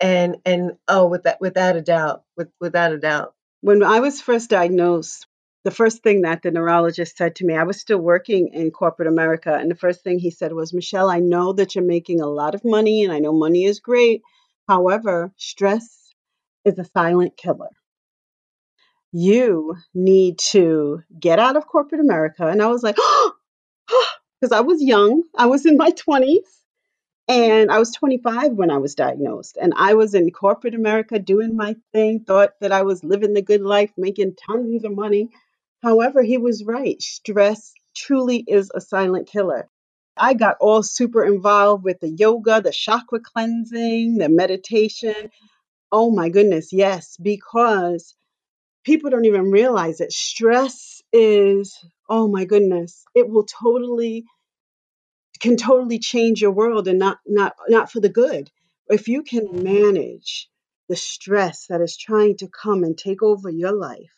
and 0.00 0.36
and 0.44 0.72
oh 0.88 1.06
with 1.06 1.24
that 1.24 1.40
without 1.40 1.76
a 1.76 1.82
doubt, 1.82 2.24
with 2.36 2.48
without 2.60 2.92
a 2.92 2.98
doubt. 2.98 3.34
When 3.60 3.82
I 3.82 4.00
was 4.00 4.20
first 4.20 4.50
diagnosed, 4.50 5.26
the 5.64 5.70
first 5.70 6.02
thing 6.02 6.22
that 6.22 6.42
the 6.42 6.50
neurologist 6.50 7.16
said 7.16 7.36
to 7.36 7.44
me, 7.44 7.54
I 7.54 7.64
was 7.64 7.80
still 7.80 7.98
working 7.98 8.50
in 8.52 8.70
corporate 8.70 9.08
America, 9.08 9.54
and 9.54 9.70
the 9.70 9.76
first 9.76 10.02
thing 10.02 10.18
he 10.18 10.30
said 10.30 10.52
was, 10.52 10.72
Michelle, 10.72 11.10
I 11.10 11.18
know 11.18 11.52
that 11.54 11.74
you're 11.74 11.84
making 11.84 12.20
a 12.20 12.26
lot 12.26 12.54
of 12.54 12.64
money 12.64 13.04
and 13.04 13.12
I 13.12 13.18
know 13.18 13.32
money 13.32 13.64
is 13.64 13.80
great. 13.80 14.22
However, 14.68 15.32
stress 15.36 16.14
is 16.64 16.78
a 16.78 16.84
silent 16.84 17.36
killer. 17.36 17.70
You 19.12 19.76
need 19.94 20.38
to 20.50 21.02
get 21.18 21.38
out 21.38 21.56
of 21.56 21.66
corporate 21.66 22.02
America. 22.02 22.46
And 22.46 22.62
I 22.62 22.66
was 22.66 22.82
like, 22.82 22.96
oh, 23.00 23.32
because 24.40 24.52
I 24.52 24.60
was 24.60 24.82
young, 24.82 25.22
I 25.36 25.46
was 25.46 25.66
in 25.66 25.76
my 25.76 25.90
20s. 26.04 26.44
And 27.28 27.70
I 27.70 27.78
was 27.78 27.92
25 27.92 28.52
when 28.52 28.70
I 28.70 28.78
was 28.78 28.94
diagnosed. 28.94 29.58
And 29.60 29.74
I 29.76 29.94
was 29.94 30.14
in 30.14 30.30
corporate 30.30 30.74
America 30.74 31.18
doing 31.18 31.56
my 31.56 31.76
thing, 31.92 32.20
thought 32.20 32.52
that 32.60 32.72
I 32.72 32.82
was 32.82 33.04
living 33.04 33.34
the 33.34 33.42
good 33.42 33.60
life, 33.62 33.92
making 33.98 34.36
tons 34.36 34.84
of 34.84 34.94
money. 34.94 35.28
However, 35.82 36.22
he 36.22 36.38
was 36.38 36.64
right. 36.64 37.00
Stress 37.02 37.72
truly 37.94 38.44
is 38.46 38.70
a 38.74 38.80
silent 38.80 39.28
killer. 39.28 39.68
I 40.16 40.34
got 40.34 40.56
all 40.60 40.82
super 40.82 41.24
involved 41.24 41.84
with 41.84 42.00
the 42.00 42.10
yoga, 42.10 42.60
the 42.60 42.72
chakra 42.72 43.20
cleansing, 43.20 44.18
the 44.18 44.28
meditation. 44.28 45.30
Oh 45.92 46.10
my 46.10 46.28
goodness, 46.30 46.72
yes, 46.72 47.16
because 47.22 48.14
people 48.84 49.10
don't 49.10 49.26
even 49.26 49.50
realize 49.50 50.00
it. 50.00 50.12
Stress 50.12 51.02
is, 51.12 51.78
oh 52.08 52.28
my 52.28 52.44
goodness, 52.44 53.04
it 53.14 53.28
will 53.28 53.44
totally 53.44 54.24
can 55.40 55.56
totally 55.56 55.98
change 56.00 56.40
your 56.40 56.50
world 56.50 56.88
and 56.88 56.98
not 56.98 57.18
not 57.26 57.54
not 57.68 57.90
for 57.90 58.00
the 58.00 58.08
good. 58.08 58.50
If 58.88 59.08
you 59.08 59.22
can 59.22 59.62
manage 59.62 60.48
the 60.88 60.96
stress 60.96 61.66
that 61.66 61.80
is 61.80 61.96
trying 61.96 62.36
to 62.38 62.48
come 62.48 62.82
and 62.82 62.96
take 62.96 63.22
over 63.22 63.50
your 63.50 63.72
life. 63.72 64.14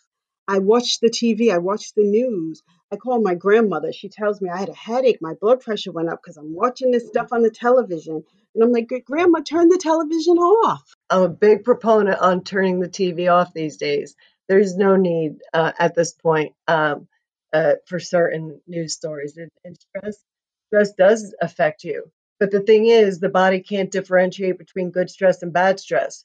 I 0.47 0.59
watch 0.59 1.01
the 1.01 1.11
TV, 1.11 1.53
I 1.53 1.59
watch 1.59 1.95
the 1.95 2.05
news. 2.05 2.63
I 2.93 2.97
call 2.97 3.21
my 3.21 3.35
grandmother. 3.35 3.93
She 3.93 4.09
tells 4.09 4.41
me 4.41 4.51
I 4.51 4.59
had 4.59 4.69
a 4.69 4.75
headache, 4.75 5.19
my 5.21 5.35
blood 5.35 5.61
pressure 5.61 5.93
went 5.93 6.09
up 6.09 6.21
because 6.23 6.37
I'm 6.37 6.55
watching 6.55 6.91
this 6.91 7.07
stuff 7.07 7.29
on 7.33 7.43
the 7.43 7.51
television. 7.51 8.25
And 8.55 8.65
I'm 8.65 8.73
like, 8.73 8.91
Grandma, 9.05 9.41
turn 9.41 9.69
the 9.69 9.79
television 9.79 10.39
off. 10.39 10.83
I'm 11.09 11.23
a 11.23 11.29
big 11.29 11.63
proponent 11.65 12.19
on 12.21 12.43
turning 12.43 12.81
the 12.81 12.89
TV 12.89 13.33
off 13.33 13.55
these 13.55 13.77
days. 13.77 14.17
There's 14.49 14.77
no 14.77 14.97
need 14.97 15.37
uh, 15.55 15.71
at 15.79 15.95
this 15.95 16.13
point 16.13 16.53
um, 16.67 17.07
uh, 17.53 17.75
for 17.87 17.99
certain 17.99 18.61
news 18.67 18.95
stories. 18.95 19.37
And, 19.37 19.51
and 19.65 19.77
stress 19.77 20.23
stress 20.69 20.93
does 20.93 21.35
affect 21.43 21.85
you. 21.85 22.11
But 22.39 22.51
the 22.51 22.61
thing 22.61 22.87
is, 22.87 23.19
the 23.19 23.29
body 23.29 23.61
can't 23.61 23.91
differentiate 23.91 24.59
between 24.59 24.91
good 24.91 25.11
stress 25.11 25.43
and 25.43 25.53
bad 25.53 25.81
stress. 25.81 26.25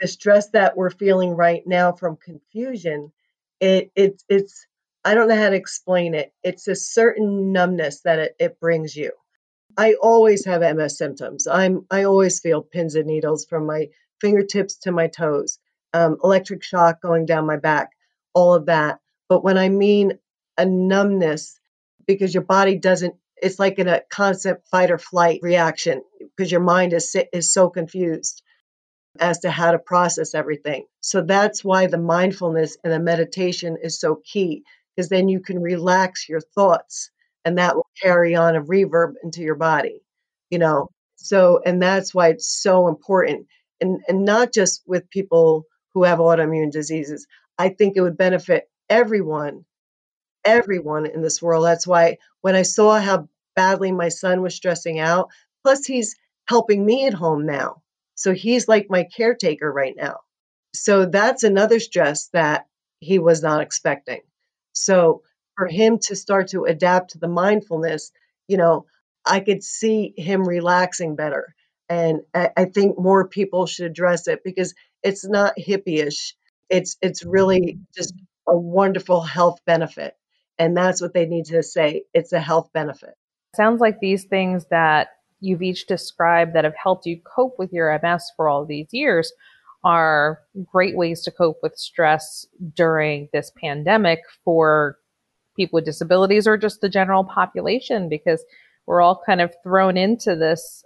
The 0.00 0.08
stress 0.08 0.50
that 0.50 0.76
we're 0.76 0.90
feeling 0.90 1.30
right 1.30 1.62
now 1.66 1.92
from 1.92 2.16
confusion, 2.16 3.12
it, 3.60 3.90
it 3.94 4.22
it's 4.28 4.66
I 5.04 5.14
don't 5.14 5.28
know 5.28 5.36
how 5.36 5.50
to 5.50 5.56
explain 5.56 6.14
it. 6.14 6.32
It's 6.42 6.68
a 6.68 6.74
certain 6.74 7.52
numbness 7.52 8.00
that 8.02 8.18
it, 8.18 8.36
it 8.38 8.60
brings 8.60 8.94
you. 8.96 9.12
I 9.78 9.94
always 9.94 10.44
have 10.46 10.62
MS 10.62 10.98
symptoms. 10.98 11.46
I'm 11.46 11.86
I 11.90 12.04
always 12.04 12.40
feel 12.40 12.62
pins 12.62 12.94
and 12.94 13.06
needles 13.06 13.46
from 13.46 13.66
my 13.66 13.88
fingertips 14.20 14.76
to 14.78 14.92
my 14.92 15.06
toes, 15.06 15.58
um, 15.94 16.18
electric 16.24 16.62
shock 16.62 17.00
going 17.00 17.24
down 17.26 17.46
my 17.46 17.56
back, 17.56 17.90
all 18.34 18.54
of 18.54 18.66
that. 18.66 19.00
But 19.28 19.44
when 19.44 19.58
I 19.58 19.68
mean 19.68 20.18
a 20.58 20.64
numbness, 20.66 21.58
because 22.06 22.34
your 22.34 22.44
body 22.44 22.78
doesn't 22.78 23.14
it's 23.36 23.58
like 23.58 23.78
in 23.78 23.88
a 23.88 24.00
constant 24.10 24.60
fight 24.70 24.90
or 24.90 24.98
flight 24.98 25.40
reaction 25.42 26.02
because 26.36 26.50
your 26.50 26.60
mind 26.60 26.92
is 26.92 27.16
is 27.32 27.52
so 27.52 27.68
confused 27.68 28.42
as 29.18 29.40
to 29.40 29.50
how 29.50 29.72
to 29.72 29.78
process 29.78 30.34
everything. 30.34 30.86
So 31.00 31.22
that's 31.22 31.64
why 31.64 31.86
the 31.86 31.98
mindfulness 31.98 32.76
and 32.84 32.92
the 32.92 33.00
meditation 33.00 33.76
is 33.82 33.98
so 33.98 34.20
key 34.24 34.64
because 34.94 35.08
then 35.08 35.28
you 35.28 35.40
can 35.40 35.60
relax 35.60 36.28
your 36.28 36.40
thoughts 36.40 37.10
and 37.44 37.58
that 37.58 37.76
will 37.76 37.86
carry 38.02 38.34
on 38.34 38.56
a 38.56 38.62
reverb 38.62 39.14
into 39.22 39.42
your 39.42 39.54
body. 39.54 40.02
You 40.50 40.58
know. 40.58 40.90
So 41.16 41.60
and 41.64 41.82
that's 41.82 42.14
why 42.14 42.28
it's 42.28 42.48
so 42.62 42.88
important 42.88 43.46
and 43.80 44.00
and 44.08 44.24
not 44.24 44.52
just 44.52 44.82
with 44.86 45.10
people 45.10 45.64
who 45.94 46.04
have 46.04 46.18
autoimmune 46.18 46.70
diseases. 46.70 47.26
I 47.58 47.70
think 47.70 47.96
it 47.96 48.02
would 48.02 48.18
benefit 48.18 48.68
everyone 48.88 49.64
everyone 50.46 51.06
in 51.06 51.22
this 51.22 51.42
world. 51.42 51.64
That's 51.64 51.86
why 51.86 52.18
when 52.40 52.54
I 52.54 52.62
saw 52.62 52.98
how 52.98 53.28
badly 53.54 53.92
my 53.92 54.08
son 54.08 54.42
was 54.42 54.54
stressing 54.54 54.98
out, 55.00 55.30
plus 55.64 55.84
he's 55.84 56.16
helping 56.48 56.84
me 56.84 57.06
at 57.06 57.14
home 57.14 57.46
now. 57.46 57.82
So 58.14 58.32
he's 58.32 58.68
like 58.68 58.86
my 58.88 59.04
caretaker 59.04 59.70
right 59.70 59.94
now. 59.96 60.20
So 60.74 61.06
that's 61.06 61.42
another 61.42 61.80
stress 61.80 62.28
that 62.28 62.66
he 63.00 63.18
was 63.18 63.42
not 63.42 63.62
expecting. 63.62 64.20
So 64.72 65.22
for 65.56 65.66
him 65.66 65.98
to 66.00 66.16
start 66.16 66.48
to 66.48 66.64
adapt 66.64 67.10
to 67.12 67.18
the 67.18 67.28
mindfulness, 67.28 68.12
you 68.46 68.56
know, 68.56 68.86
I 69.24 69.40
could 69.40 69.62
see 69.64 70.14
him 70.16 70.46
relaxing 70.46 71.16
better. 71.16 71.54
And 71.88 72.22
I, 72.34 72.64
think 72.64 72.98
more 72.98 73.28
people 73.28 73.66
should 73.66 73.86
address 73.86 74.26
it 74.26 74.42
because 74.44 74.74
it's 75.02 75.24
not 75.24 75.54
hippie-ish. 75.56 76.34
It's 76.68 76.96
it's 77.00 77.24
really 77.24 77.78
just 77.96 78.12
a 78.48 78.56
wonderful 78.56 79.20
health 79.20 79.60
benefit. 79.66 80.14
And 80.58 80.76
that's 80.76 81.02
what 81.02 81.14
they 81.14 81.26
need 81.26 81.46
to 81.46 81.62
say. 81.62 82.04
It's 82.14 82.32
a 82.32 82.40
health 82.40 82.70
benefit. 82.72 83.14
Sounds 83.54 83.80
like 83.80 84.00
these 84.00 84.24
things 84.24 84.66
that 84.70 85.08
you've 85.40 85.62
each 85.62 85.86
described 85.86 86.54
that 86.54 86.64
have 86.64 86.74
helped 86.82 87.06
you 87.06 87.20
cope 87.20 87.58
with 87.58 87.72
your 87.72 87.98
MS 88.02 88.30
for 88.36 88.48
all 88.48 88.64
these 88.64 88.88
years 88.92 89.32
are 89.84 90.40
great 90.64 90.96
ways 90.96 91.22
to 91.22 91.30
cope 91.30 91.58
with 91.62 91.76
stress 91.76 92.46
during 92.74 93.28
this 93.32 93.52
pandemic 93.60 94.20
for 94.44 94.98
people 95.56 95.76
with 95.76 95.84
disabilities 95.84 96.46
or 96.46 96.56
just 96.56 96.80
the 96.80 96.88
general 96.88 97.24
population 97.24 98.08
because 98.08 98.44
we're 98.86 99.00
all 99.00 99.22
kind 99.24 99.40
of 99.40 99.54
thrown 99.62 99.96
into 99.96 100.36
this 100.36 100.82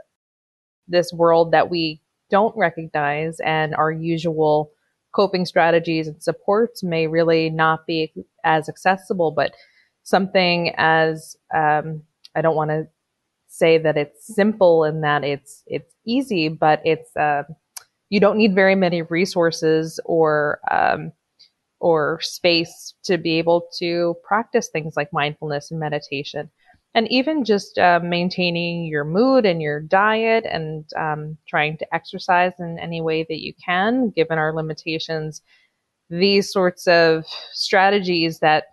this 0.88 1.12
world 1.12 1.52
that 1.52 1.70
we 1.70 2.00
don't 2.30 2.56
recognize 2.56 3.40
and 3.40 3.74
our 3.74 3.90
usual 3.90 4.72
coping 5.12 5.44
strategies 5.44 6.07
and 6.07 6.23
supports 6.23 6.83
may 6.83 7.07
really 7.07 7.51
not 7.51 7.87
be 7.87 8.12
as 8.44 8.68
accessible, 8.68 9.31
but 9.31 9.55
something 10.03 10.73
as 10.77 11.37
um, 11.55 12.03
I 12.35 12.42
don't 12.42 12.57
want 12.57 12.70
to 12.70 12.88
say 13.49 13.79
that 13.79 13.96
it's 13.96 14.35
simple 14.35 14.85
and 14.85 15.03
that 15.03 15.25
it's 15.25 15.62
it's 15.66 15.92
easy, 16.07 16.49
but 16.49 16.81
it's 16.85 17.14
uh, 17.16 17.42
you 18.09 18.20
don't 18.20 18.38
need 18.38 18.55
very 18.55 18.75
many 18.75 19.03
resources 19.03 20.01
or 20.05 20.61
um, 20.70 21.12
or 21.81 22.20
space 22.20 22.94
to 23.05 23.18
be 23.18 23.38
able 23.38 23.66
to 23.79 24.14
practice 24.23 24.68
things 24.68 24.94
like 24.96 25.12
mindfulness 25.12 25.70
and 25.70 25.81
meditation 25.81 26.51
and 26.94 27.11
even 27.11 27.44
just 27.44 27.79
uh, 27.79 28.00
maintaining 28.03 28.85
your 28.85 29.05
mood 29.05 29.46
and 29.46 29.62
your 29.62 29.81
diet 29.81 30.44
and 30.50 30.85
um, 30.96 31.37
trying 31.46 31.76
to 31.79 31.94
exercise 31.94 32.53
in 32.59 32.79
any 32.79 33.00
way 33.00 33.22
that 33.24 33.40
you 33.40 33.55
can, 33.64 34.11
given 34.11 34.38
our 34.38 34.53
limitations. 34.53 35.42
These 36.09 36.53
sorts 36.53 36.88
of 36.88 37.24
strategies 37.53 38.40
that 38.40 38.64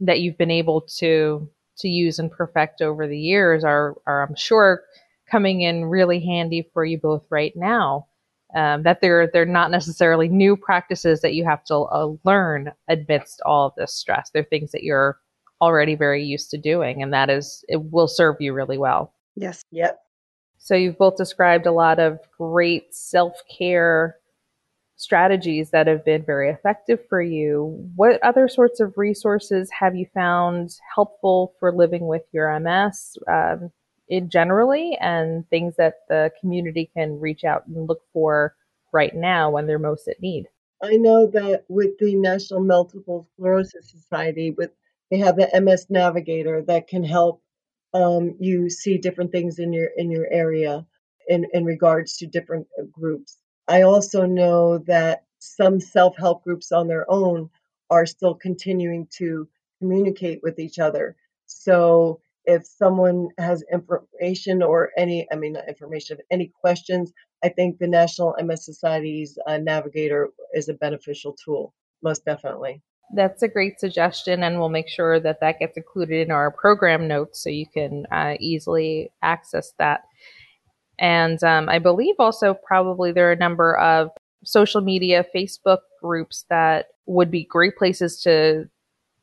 that 0.00 0.20
you've 0.20 0.38
been 0.38 0.50
able 0.50 0.80
to 0.98 1.48
to 1.78 1.88
use 1.88 2.18
and 2.18 2.30
perfect 2.30 2.82
over 2.82 3.06
the 3.06 3.18
years 3.18 3.64
are, 3.64 3.94
are 4.06 4.26
I'm 4.26 4.34
sure, 4.34 4.82
coming 5.30 5.62
in 5.62 5.84
really 5.84 6.20
handy 6.20 6.68
for 6.74 6.84
you 6.84 6.98
both 6.98 7.24
right 7.30 7.52
now. 7.56 8.06
Um, 8.54 8.82
that 8.82 9.00
they're 9.00 9.30
they're 9.32 9.46
not 9.46 9.70
necessarily 9.70 10.28
new 10.28 10.56
practices 10.56 11.22
that 11.22 11.34
you 11.34 11.44
have 11.44 11.64
to 11.64 11.74
uh, 11.76 12.12
learn 12.24 12.72
amidst 12.88 13.40
all 13.46 13.68
of 13.68 13.74
this 13.76 13.94
stress. 13.94 14.30
They're 14.30 14.44
things 14.44 14.72
that 14.72 14.82
you're 14.82 15.18
already 15.62 15.94
very 15.94 16.24
used 16.24 16.50
to 16.50 16.58
doing. 16.58 17.02
And 17.02 17.12
that 17.14 17.30
is, 17.30 17.64
it 17.68 17.80
will 17.92 18.08
serve 18.08 18.36
you 18.40 18.52
really 18.52 18.76
well. 18.76 19.14
Yes. 19.36 19.64
Yep. 19.70 19.98
So 20.58 20.74
you've 20.74 20.98
both 20.98 21.16
described 21.16 21.66
a 21.66 21.72
lot 21.72 21.98
of 21.98 22.18
great 22.36 22.94
self 22.94 23.40
care 23.56 24.16
strategies 24.96 25.70
that 25.70 25.86
have 25.86 26.04
been 26.04 26.24
very 26.24 26.50
effective 26.50 27.00
for 27.08 27.22
you. 27.22 27.88
What 27.96 28.22
other 28.22 28.48
sorts 28.48 28.78
of 28.78 28.96
resources 28.96 29.70
have 29.70 29.96
you 29.96 30.06
found 30.14 30.76
helpful 30.94 31.54
for 31.58 31.74
living 31.74 32.06
with 32.06 32.22
your 32.32 32.58
MS 32.60 33.16
um, 33.28 33.72
in 34.08 34.28
generally, 34.28 34.96
and 35.00 35.48
things 35.48 35.74
that 35.76 35.94
the 36.08 36.30
community 36.40 36.90
can 36.94 37.18
reach 37.18 37.44
out 37.44 37.66
and 37.66 37.88
look 37.88 38.02
for 38.12 38.54
right 38.92 39.14
now 39.14 39.50
when 39.50 39.66
they're 39.66 39.78
most 39.78 40.06
at 40.06 40.20
need? 40.20 40.46
I 40.82 40.96
know 40.96 41.26
that 41.28 41.64
with 41.68 41.98
the 41.98 42.14
National 42.16 42.60
Multiple 42.60 43.28
Sclerosis 43.34 43.90
Society, 43.90 44.50
with 44.50 44.70
they 45.12 45.18
have 45.18 45.36
the 45.36 45.60
MS 45.60 45.88
Navigator 45.90 46.62
that 46.62 46.88
can 46.88 47.04
help 47.04 47.42
um, 47.92 48.34
you 48.40 48.70
see 48.70 48.96
different 48.96 49.30
things 49.30 49.58
in 49.58 49.70
your 49.70 49.90
in 49.94 50.10
your 50.10 50.26
area 50.30 50.86
in 51.28 51.46
in 51.52 51.66
regards 51.66 52.16
to 52.16 52.26
different 52.26 52.66
uh, 52.80 52.84
groups. 52.90 53.36
I 53.68 53.82
also 53.82 54.24
know 54.24 54.78
that 54.86 55.24
some 55.38 55.80
self 55.80 56.16
help 56.16 56.42
groups 56.44 56.72
on 56.72 56.88
their 56.88 57.04
own 57.10 57.50
are 57.90 58.06
still 58.06 58.34
continuing 58.34 59.06
to 59.18 59.46
communicate 59.80 60.40
with 60.42 60.58
each 60.58 60.78
other. 60.78 61.14
So 61.44 62.20
if 62.46 62.64
someone 62.66 63.28
has 63.36 63.62
information 63.70 64.62
or 64.62 64.92
any, 64.96 65.28
I 65.30 65.36
mean, 65.36 65.56
information, 65.68 66.18
any 66.30 66.50
questions, 66.58 67.12
I 67.44 67.50
think 67.50 67.78
the 67.78 67.86
National 67.86 68.34
MS 68.42 68.64
Society's 68.64 69.38
uh, 69.46 69.58
Navigator 69.58 70.30
is 70.54 70.70
a 70.70 70.74
beneficial 70.74 71.36
tool, 71.44 71.74
most 72.02 72.24
definitely. 72.24 72.82
That's 73.14 73.42
a 73.42 73.48
great 73.48 73.78
suggestion, 73.78 74.42
and 74.42 74.58
we'll 74.58 74.68
make 74.70 74.88
sure 74.88 75.20
that 75.20 75.40
that 75.40 75.58
gets 75.58 75.76
included 75.76 76.22
in 76.22 76.30
our 76.30 76.50
program 76.50 77.06
notes 77.06 77.42
so 77.42 77.50
you 77.50 77.66
can 77.66 78.06
uh, 78.10 78.34
easily 78.40 79.12
access 79.22 79.72
that. 79.78 80.02
And 80.98 81.42
um, 81.44 81.68
I 81.68 81.78
believe 81.78 82.14
also 82.18 82.54
probably 82.54 83.12
there 83.12 83.28
are 83.28 83.32
a 83.32 83.36
number 83.36 83.76
of 83.76 84.10
social 84.44 84.80
media, 84.80 85.26
Facebook 85.34 85.78
groups 86.00 86.44
that 86.48 86.86
would 87.06 87.30
be 87.30 87.44
great 87.44 87.76
places 87.76 88.20
to 88.22 88.68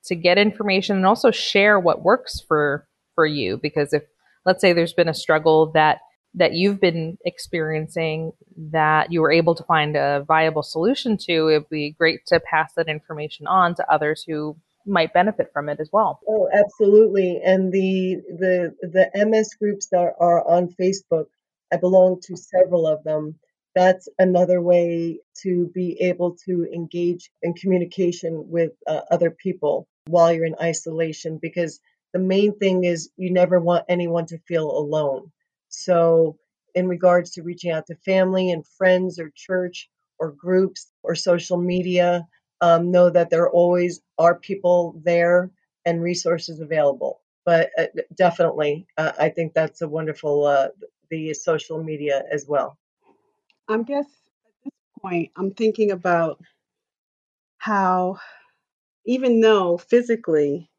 to 0.05 0.15
get 0.15 0.37
information 0.37 0.95
and 0.95 1.05
also 1.05 1.29
share 1.29 1.79
what 1.79 2.03
works 2.03 2.41
for 2.47 2.87
for 3.15 3.25
you. 3.25 3.57
Because 3.57 3.93
if 3.93 4.03
let's 4.45 4.61
say 4.61 4.73
there's 4.73 4.93
been 4.93 5.09
a 5.09 5.13
struggle 5.13 5.71
that 5.73 5.99
that 6.39 6.53
you've 6.53 6.81
been 6.81 7.17
experiencing 7.25 8.31
that 8.71 9.11
you 9.11 9.21
were 9.21 9.31
able 9.31 9.55
to 9.55 9.63
find 9.63 9.95
a 9.95 10.25
viable 10.27 10.63
solution 10.63 11.17
to, 11.17 11.49
it'd 11.49 11.69
be 11.69 11.91
great 11.91 12.25
to 12.27 12.39
pass 12.39 12.73
that 12.75 12.87
information 12.87 13.45
on 13.47 13.75
to 13.75 13.91
others 13.91 14.23
who 14.27 14.57
might 14.85 15.13
benefit 15.13 15.51
from 15.53 15.69
it 15.69 15.79
as 15.79 15.89
well. 15.93 16.19
Oh, 16.27 16.49
absolutely. 16.51 17.39
And 17.43 17.71
the 17.71 18.21
the 18.27 18.75
the 18.81 19.25
MS 19.25 19.53
groups 19.55 19.87
that 19.91 20.13
are 20.19 20.47
on 20.47 20.73
Facebook 20.81 21.25
I 21.71 21.77
belong 21.77 22.21
to 22.21 22.35
several 22.35 22.87
of 22.87 23.03
them. 23.03 23.35
That's 23.75 24.09
another 24.17 24.61
way 24.61 25.19
to 25.43 25.67
be 25.73 26.01
able 26.01 26.35
to 26.45 26.67
engage 26.73 27.29
in 27.41 27.53
communication 27.53 28.49
with 28.49 28.71
uh, 28.87 29.01
other 29.11 29.29
people 29.29 29.87
while 30.07 30.33
you're 30.33 30.45
in 30.45 30.55
isolation 30.59 31.37
because 31.39 31.79
the 32.11 32.19
main 32.19 32.57
thing 32.57 32.83
is 32.83 33.11
you 33.15 33.31
never 33.31 33.59
want 33.59 33.85
anyone 33.87 34.25
to 34.27 34.39
feel 34.39 34.71
alone. 34.71 35.31
So, 35.69 36.37
in 36.75 36.87
regards 36.87 37.31
to 37.31 37.43
reaching 37.43 37.71
out 37.71 37.87
to 37.87 37.95
family 37.95 38.51
and 38.51 38.65
friends 38.65 39.19
or 39.19 39.31
church 39.35 39.89
or 40.19 40.31
groups 40.31 40.91
or 41.03 41.15
social 41.15 41.57
media, 41.57 42.27
um, 42.61 42.91
know 42.91 43.09
that 43.09 43.29
there 43.29 43.49
always 43.49 44.01
are 44.17 44.37
people 44.37 44.99
there 45.03 45.49
and 45.85 46.01
resources 46.01 46.59
available. 46.59 47.21
But 47.45 47.71
uh, 47.77 47.85
definitely, 48.15 48.85
uh, 48.97 49.13
I 49.19 49.29
think 49.29 49.53
that's 49.53 49.81
a 49.81 49.87
wonderful 49.87 50.45
uh, 50.45 50.67
the 51.09 51.33
social 51.33 51.83
media 51.83 52.23
as 52.31 52.45
well? 52.47 52.77
I 53.67 53.81
guess 53.83 54.05
at 54.05 54.51
this 54.63 54.73
point, 55.01 55.31
I'm 55.35 55.51
thinking 55.51 55.91
about 55.91 56.39
how, 57.57 58.17
even 59.05 59.41
though 59.41 59.77
physically 59.77 60.69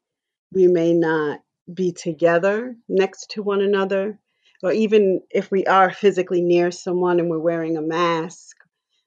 we 0.52 0.66
may 0.66 0.92
not 0.92 1.40
be 1.72 1.92
together 1.92 2.76
next 2.88 3.30
to 3.32 3.42
one 3.42 3.60
another, 3.60 4.18
or 4.62 4.72
even 4.72 5.22
if 5.30 5.50
we 5.50 5.64
are 5.66 5.90
physically 5.90 6.42
near 6.42 6.70
someone 6.70 7.18
and 7.18 7.30
we're 7.30 7.38
wearing 7.38 7.76
a 7.76 7.82
mask, 7.82 8.56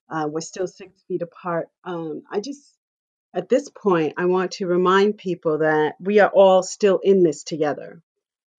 uh, 0.10 0.28
we're 0.30 0.42
still 0.42 0.68
six 0.68 1.02
feet 1.08 1.22
apart. 1.22 1.70
Um, 1.84 2.24
I 2.32 2.40
just, 2.40 2.62
at 3.34 3.50
this 3.50 3.70
point, 3.70 4.14
I 4.18 4.26
want 4.26 4.52
to 4.54 4.68
remind 4.68 5.18
people 5.18 5.60
that 5.60 5.96
we 6.00 6.20
are 6.20 6.30
all 6.30 6.64
still 6.64 7.00
in 7.04 7.24
this 7.24 7.44
together. 7.44 8.02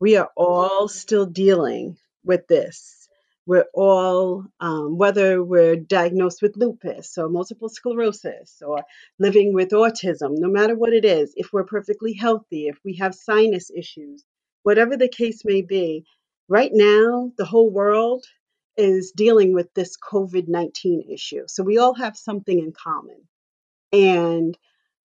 We 0.01 0.17
are 0.17 0.31
all 0.37 0.89
still 0.89 1.27
dealing 1.27 1.97
with 2.25 2.47
this. 2.47 3.09
We're 3.47 3.67
all, 3.75 4.47
um, 4.59 4.97
whether 4.97 5.43
we're 5.43 5.77
diagnosed 5.77 6.41
with 6.41 6.57
lupus 6.57 7.19
or 7.19 7.29
multiple 7.29 7.69
sclerosis 7.69 8.63
or 8.67 8.85
living 9.19 9.53
with 9.53 9.71
autism, 9.71 10.39
no 10.39 10.49
matter 10.49 10.75
what 10.75 10.95
it 10.95 11.05
is, 11.05 11.35
if 11.37 11.53
we're 11.53 11.65
perfectly 11.65 12.15
healthy, 12.15 12.69
if 12.69 12.79
we 12.85 12.97
have 12.97 13.15
sinus 13.15 13.71
issues, 13.71 14.25
whatever 14.63 14.97
the 14.97 15.09
case 15.09 15.43
may 15.45 15.61
be, 15.61 16.07
right 16.49 16.71
now, 16.73 17.33
the 17.37 17.45
whole 17.45 17.71
world 17.71 18.25
is 18.77 19.13
dealing 19.13 19.55
with 19.55 19.73
this 19.75 19.97
COVID 19.97 20.49
19 20.49 21.05
issue. 21.11 21.45
So 21.47 21.63
we 21.63 21.79
all 21.79 21.95
have 21.95 22.17
something 22.17 22.59
in 22.59 22.73
common. 22.73 23.29
And 23.93 24.59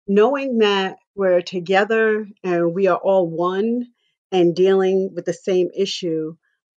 knowing 0.06 0.58
that 0.58 0.96
we're 1.14 1.42
together 1.42 2.26
and 2.42 2.74
we 2.74 2.86
are 2.86 2.96
all 2.96 3.28
one 3.28 3.88
and 4.32 4.56
dealing 4.56 5.10
with 5.14 5.26
the 5.26 5.32
same 5.32 5.68
issue 5.76 6.34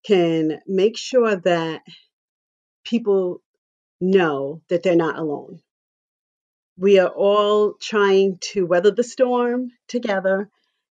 can 0.06 0.60
make 0.66 0.98
sure 0.98 1.36
that 1.36 1.82
people 2.84 3.42
know 4.02 4.62
that 4.70 4.82
they're 4.82 4.96
not 4.96 5.20
alone. 5.20 5.60
We 6.78 7.00
are 7.00 7.10
all 7.10 7.74
trying 7.74 8.38
to 8.54 8.66
weather 8.66 8.92
the 8.92 9.04
storm 9.04 9.72
together. 9.88 10.50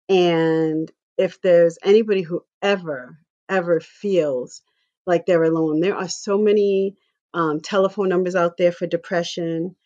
And 0.09 0.90
if 1.18 1.40
there's 1.42 1.79
anybody 1.85 2.22
who 2.22 2.42
ever, 2.62 3.18
ever 3.48 3.80
feels 3.80 4.62
like 5.07 5.26
they're 5.26 5.42
alone, 5.44 5.80
there 5.80 5.96
are 5.96 6.09
so 6.09 6.38
many 6.38 6.96
um, 7.35 7.61
telephone 7.61 8.09
numbers 8.09 8.37
out 8.37 8.57
there 8.57 8.72
for 8.72 8.87
depression. 8.87 9.76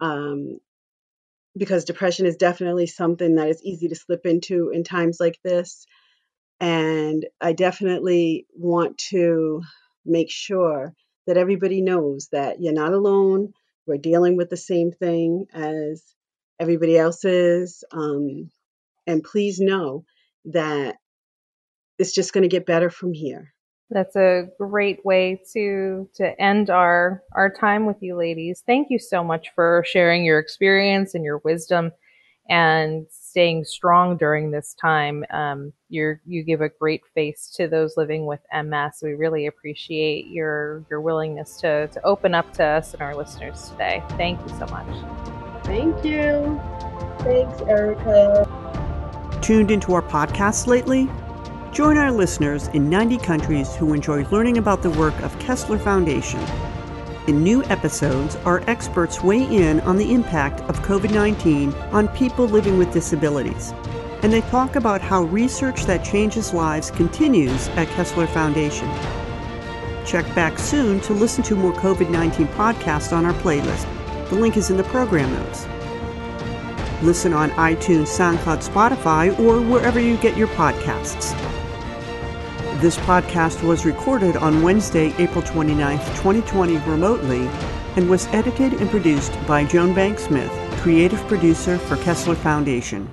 Um, 0.00 0.60
because 1.56 1.84
depression 1.84 2.26
is 2.26 2.36
definitely 2.36 2.86
something 2.86 3.34
that 3.34 3.48
is 3.48 3.62
easy 3.62 3.88
to 3.88 3.96
slip 3.96 4.24
into 4.24 4.70
in 4.70 4.84
times 4.84 5.18
like 5.18 5.38
this. 5.42 5.86
And 6.60 7.26
I 7.40 7.52
definitely 7.52 8.46
want 8.54 8.98
to 9.10 9.62
make 10.04 10.30
sure 10.30 10.94
that 11.26 11.36
everybody 11.36 11.82
knows 11.82 12.28
that 12.32 12.60
you're 12.60 12.72
not 12.72 12.92
alone. 12.92 13.52
We're 13.86 13.98
dealing 13.98 14.36
with 14.36 14.50
the 14.50 14.56
same 14.56 14.92
thing 14.92 15.46
as 15.52 16.02
everybody 16.58 16.96
else 16.96 17.24
is. 17.24 17.84
Um, 17.92 18.50
and 19.06 19.22
please 19.22 19.60
know 19.60 20.04
that 20.46 20.96
it's 21.98 22.12
just 22.12 22.32
going 22.32 22.42
to 22.42 22.48
get 22.48 22.66
better 22.66 22.90
from 22.90 23.12
here. 23.12 23.52
That's 23.90 24.16
a 24.16 24.48
great 24.58 25.04
way 25.04 25.40
to 25.54 26.08
to 26.16 26.40
end 26.40 26.68
our 26.68 27.22
our 27.34 27.50
time 27.50 27.86
with 27.86 27.96
you 28.00 28.16
ladies. 28.16 28.62
Thank 28.66 28.88
you 28.90 28.98
so 28.98 29.24
much 29.24 29.48
for 29.54 29.82
sharing 29.86 30.24
your 30.24 30.38
experience 30.38 31.14
and 31.14 31.24
your 31.24 31.38
wisdom 31.42 31.92
and 32.50 33.06
staying 33.10 33.64
strong 33.64 34.16
during 34.16 34.50
this 34.50 34.74
time. 34.80 35.24
Um, 35.30 35.72
you 35.88 36.16
you 36.26 36.42
give 36.42 36.60
a 36.60 36.68
great 36.68 37.02
face 37.14 37.52
to 37.56 37.66
those 37.66 37.94
living 37.96 38.26
with 38.26 38.40
MS. 38.52 39.00
We 39.02 39.12
really 39.12 39.46
appreciate 39.46 40.26
your 40.26 40.84
your 40.90 41.00
willingness 41.00 41.58
to 41.60 41.88
to 41.88 42.02
open 42.04 42.34
up 42.34 42.52
to 42.54 42.64
us 42.64 42.92
and 42.92 43.02
our 43.02 43.16
listeners 43.16 43.70
today. 43.70 44.02
Thank 44.10 44.40
you 44.42 44.48
so 44.58 44.66
much. 44.66 45.64
Thank 45.64 46.04
you. 46.04 46.60
Thanks, 47.20 47.60
Erica. 47.62 48.46
Tuned 49.40 49.70
into 49.70 49.94
our 49.94 50.02
podcast 50.02 50.66
lately? 50.66 51.08
Join 51.72 51.96
our 51.96 52.10
listeners 52.10 52.68
in 52.68 52.90
90 52.90 53.18
countries 53.18 53.76
who 53.76 53.92
enjoy 53.92 54.24
learning 54.30 54.58
about 54.58 54.82
the 54.82 54.90
work 54.90 55.18
of 55.20 55.38
Kessler 55.38 55.78
Foundation 55.78 56.40
in 57.28 57.42
new 57.42 57.62
episodes, 57.64 58.36
our 58.46 58.62
experts 58.66 59.22
weigh 59.22 59.44
in 59.44 59.80
on 59.80 59.98
the 59.98 60.14
impact 60.14 60.62
of 60.62 60.80
COVID 60.80 61.12
19 61.12 61.74
on 61.92 62.08
people 62.08 62.46
living 62.46 62.78
with 62.78 62.90
disabilities. 62.90 63.74
And 64.22 64.32
they 64.32 64.40
talk 64.40 64.76
about 64.76 65.02
how 65.02 65.24
research 65.24 65.84
that 65.84 66.02
changes 66.02 66.54
lives 66.54 66.90
continues 66.90 67.68
at 67.68 67.86
Kessler 67.88 68.26
Foundation. 68.26 68.88
Check 70.06 70.24
back 70.34 70.58
soon 70.58 71.00
to 71.02 71.12
listen 71.12 71.44
to 71.44 71.54
more 71.54 71.74
COVID 71.74 72.08
19 72.08 72.46
podcasts 72.48 73.14
on 73.14 73.26
our 73.26 73.34
playlist. 73.34 73.86
The 74.30 74.36
link 74.36 74.56
is 74.56 74.70
in 74.70 74.78
the 74.78 74.84
program 74.84 75.30
notes. 75.34 75.66
Listen 77.02 77.34
on 77.34 77.50
iTunes, 77.50 78.08
SoundCloud, 78.08 78.66
Spotify, 78.66 79.38
or 79.38 79.60
wherever 79.60 80.00
you 80.00 80.16
get 80.16 80.34
your 80.34 80.48
podcasts. 80.48 81.57
This 82.80 82.96
podcast 82.98 83.60
was 83.64 83.84
recorded 83.84 84.36
on 84.36 84.62
Wednesday, 84.62 85.12
April 85.18 85.42
29, 85.42 85.98
2020, 85.98 86.76
remotely, 86.88 87.48
and 87.96 88.08
was 88.08 88.28
edited 88.28 88.74
and 88.74 88.88
produced 88.88 89.32
by 89.48 89.64
Joan 89.64 89.92
Bank 89.94 90.20
Smith, 90.20 90.52
creative 90.80 91.18
producer 91.26 91.76
for 91.76 91.96
Kessler 91.96 92.36
Foundation. 92.36 93.10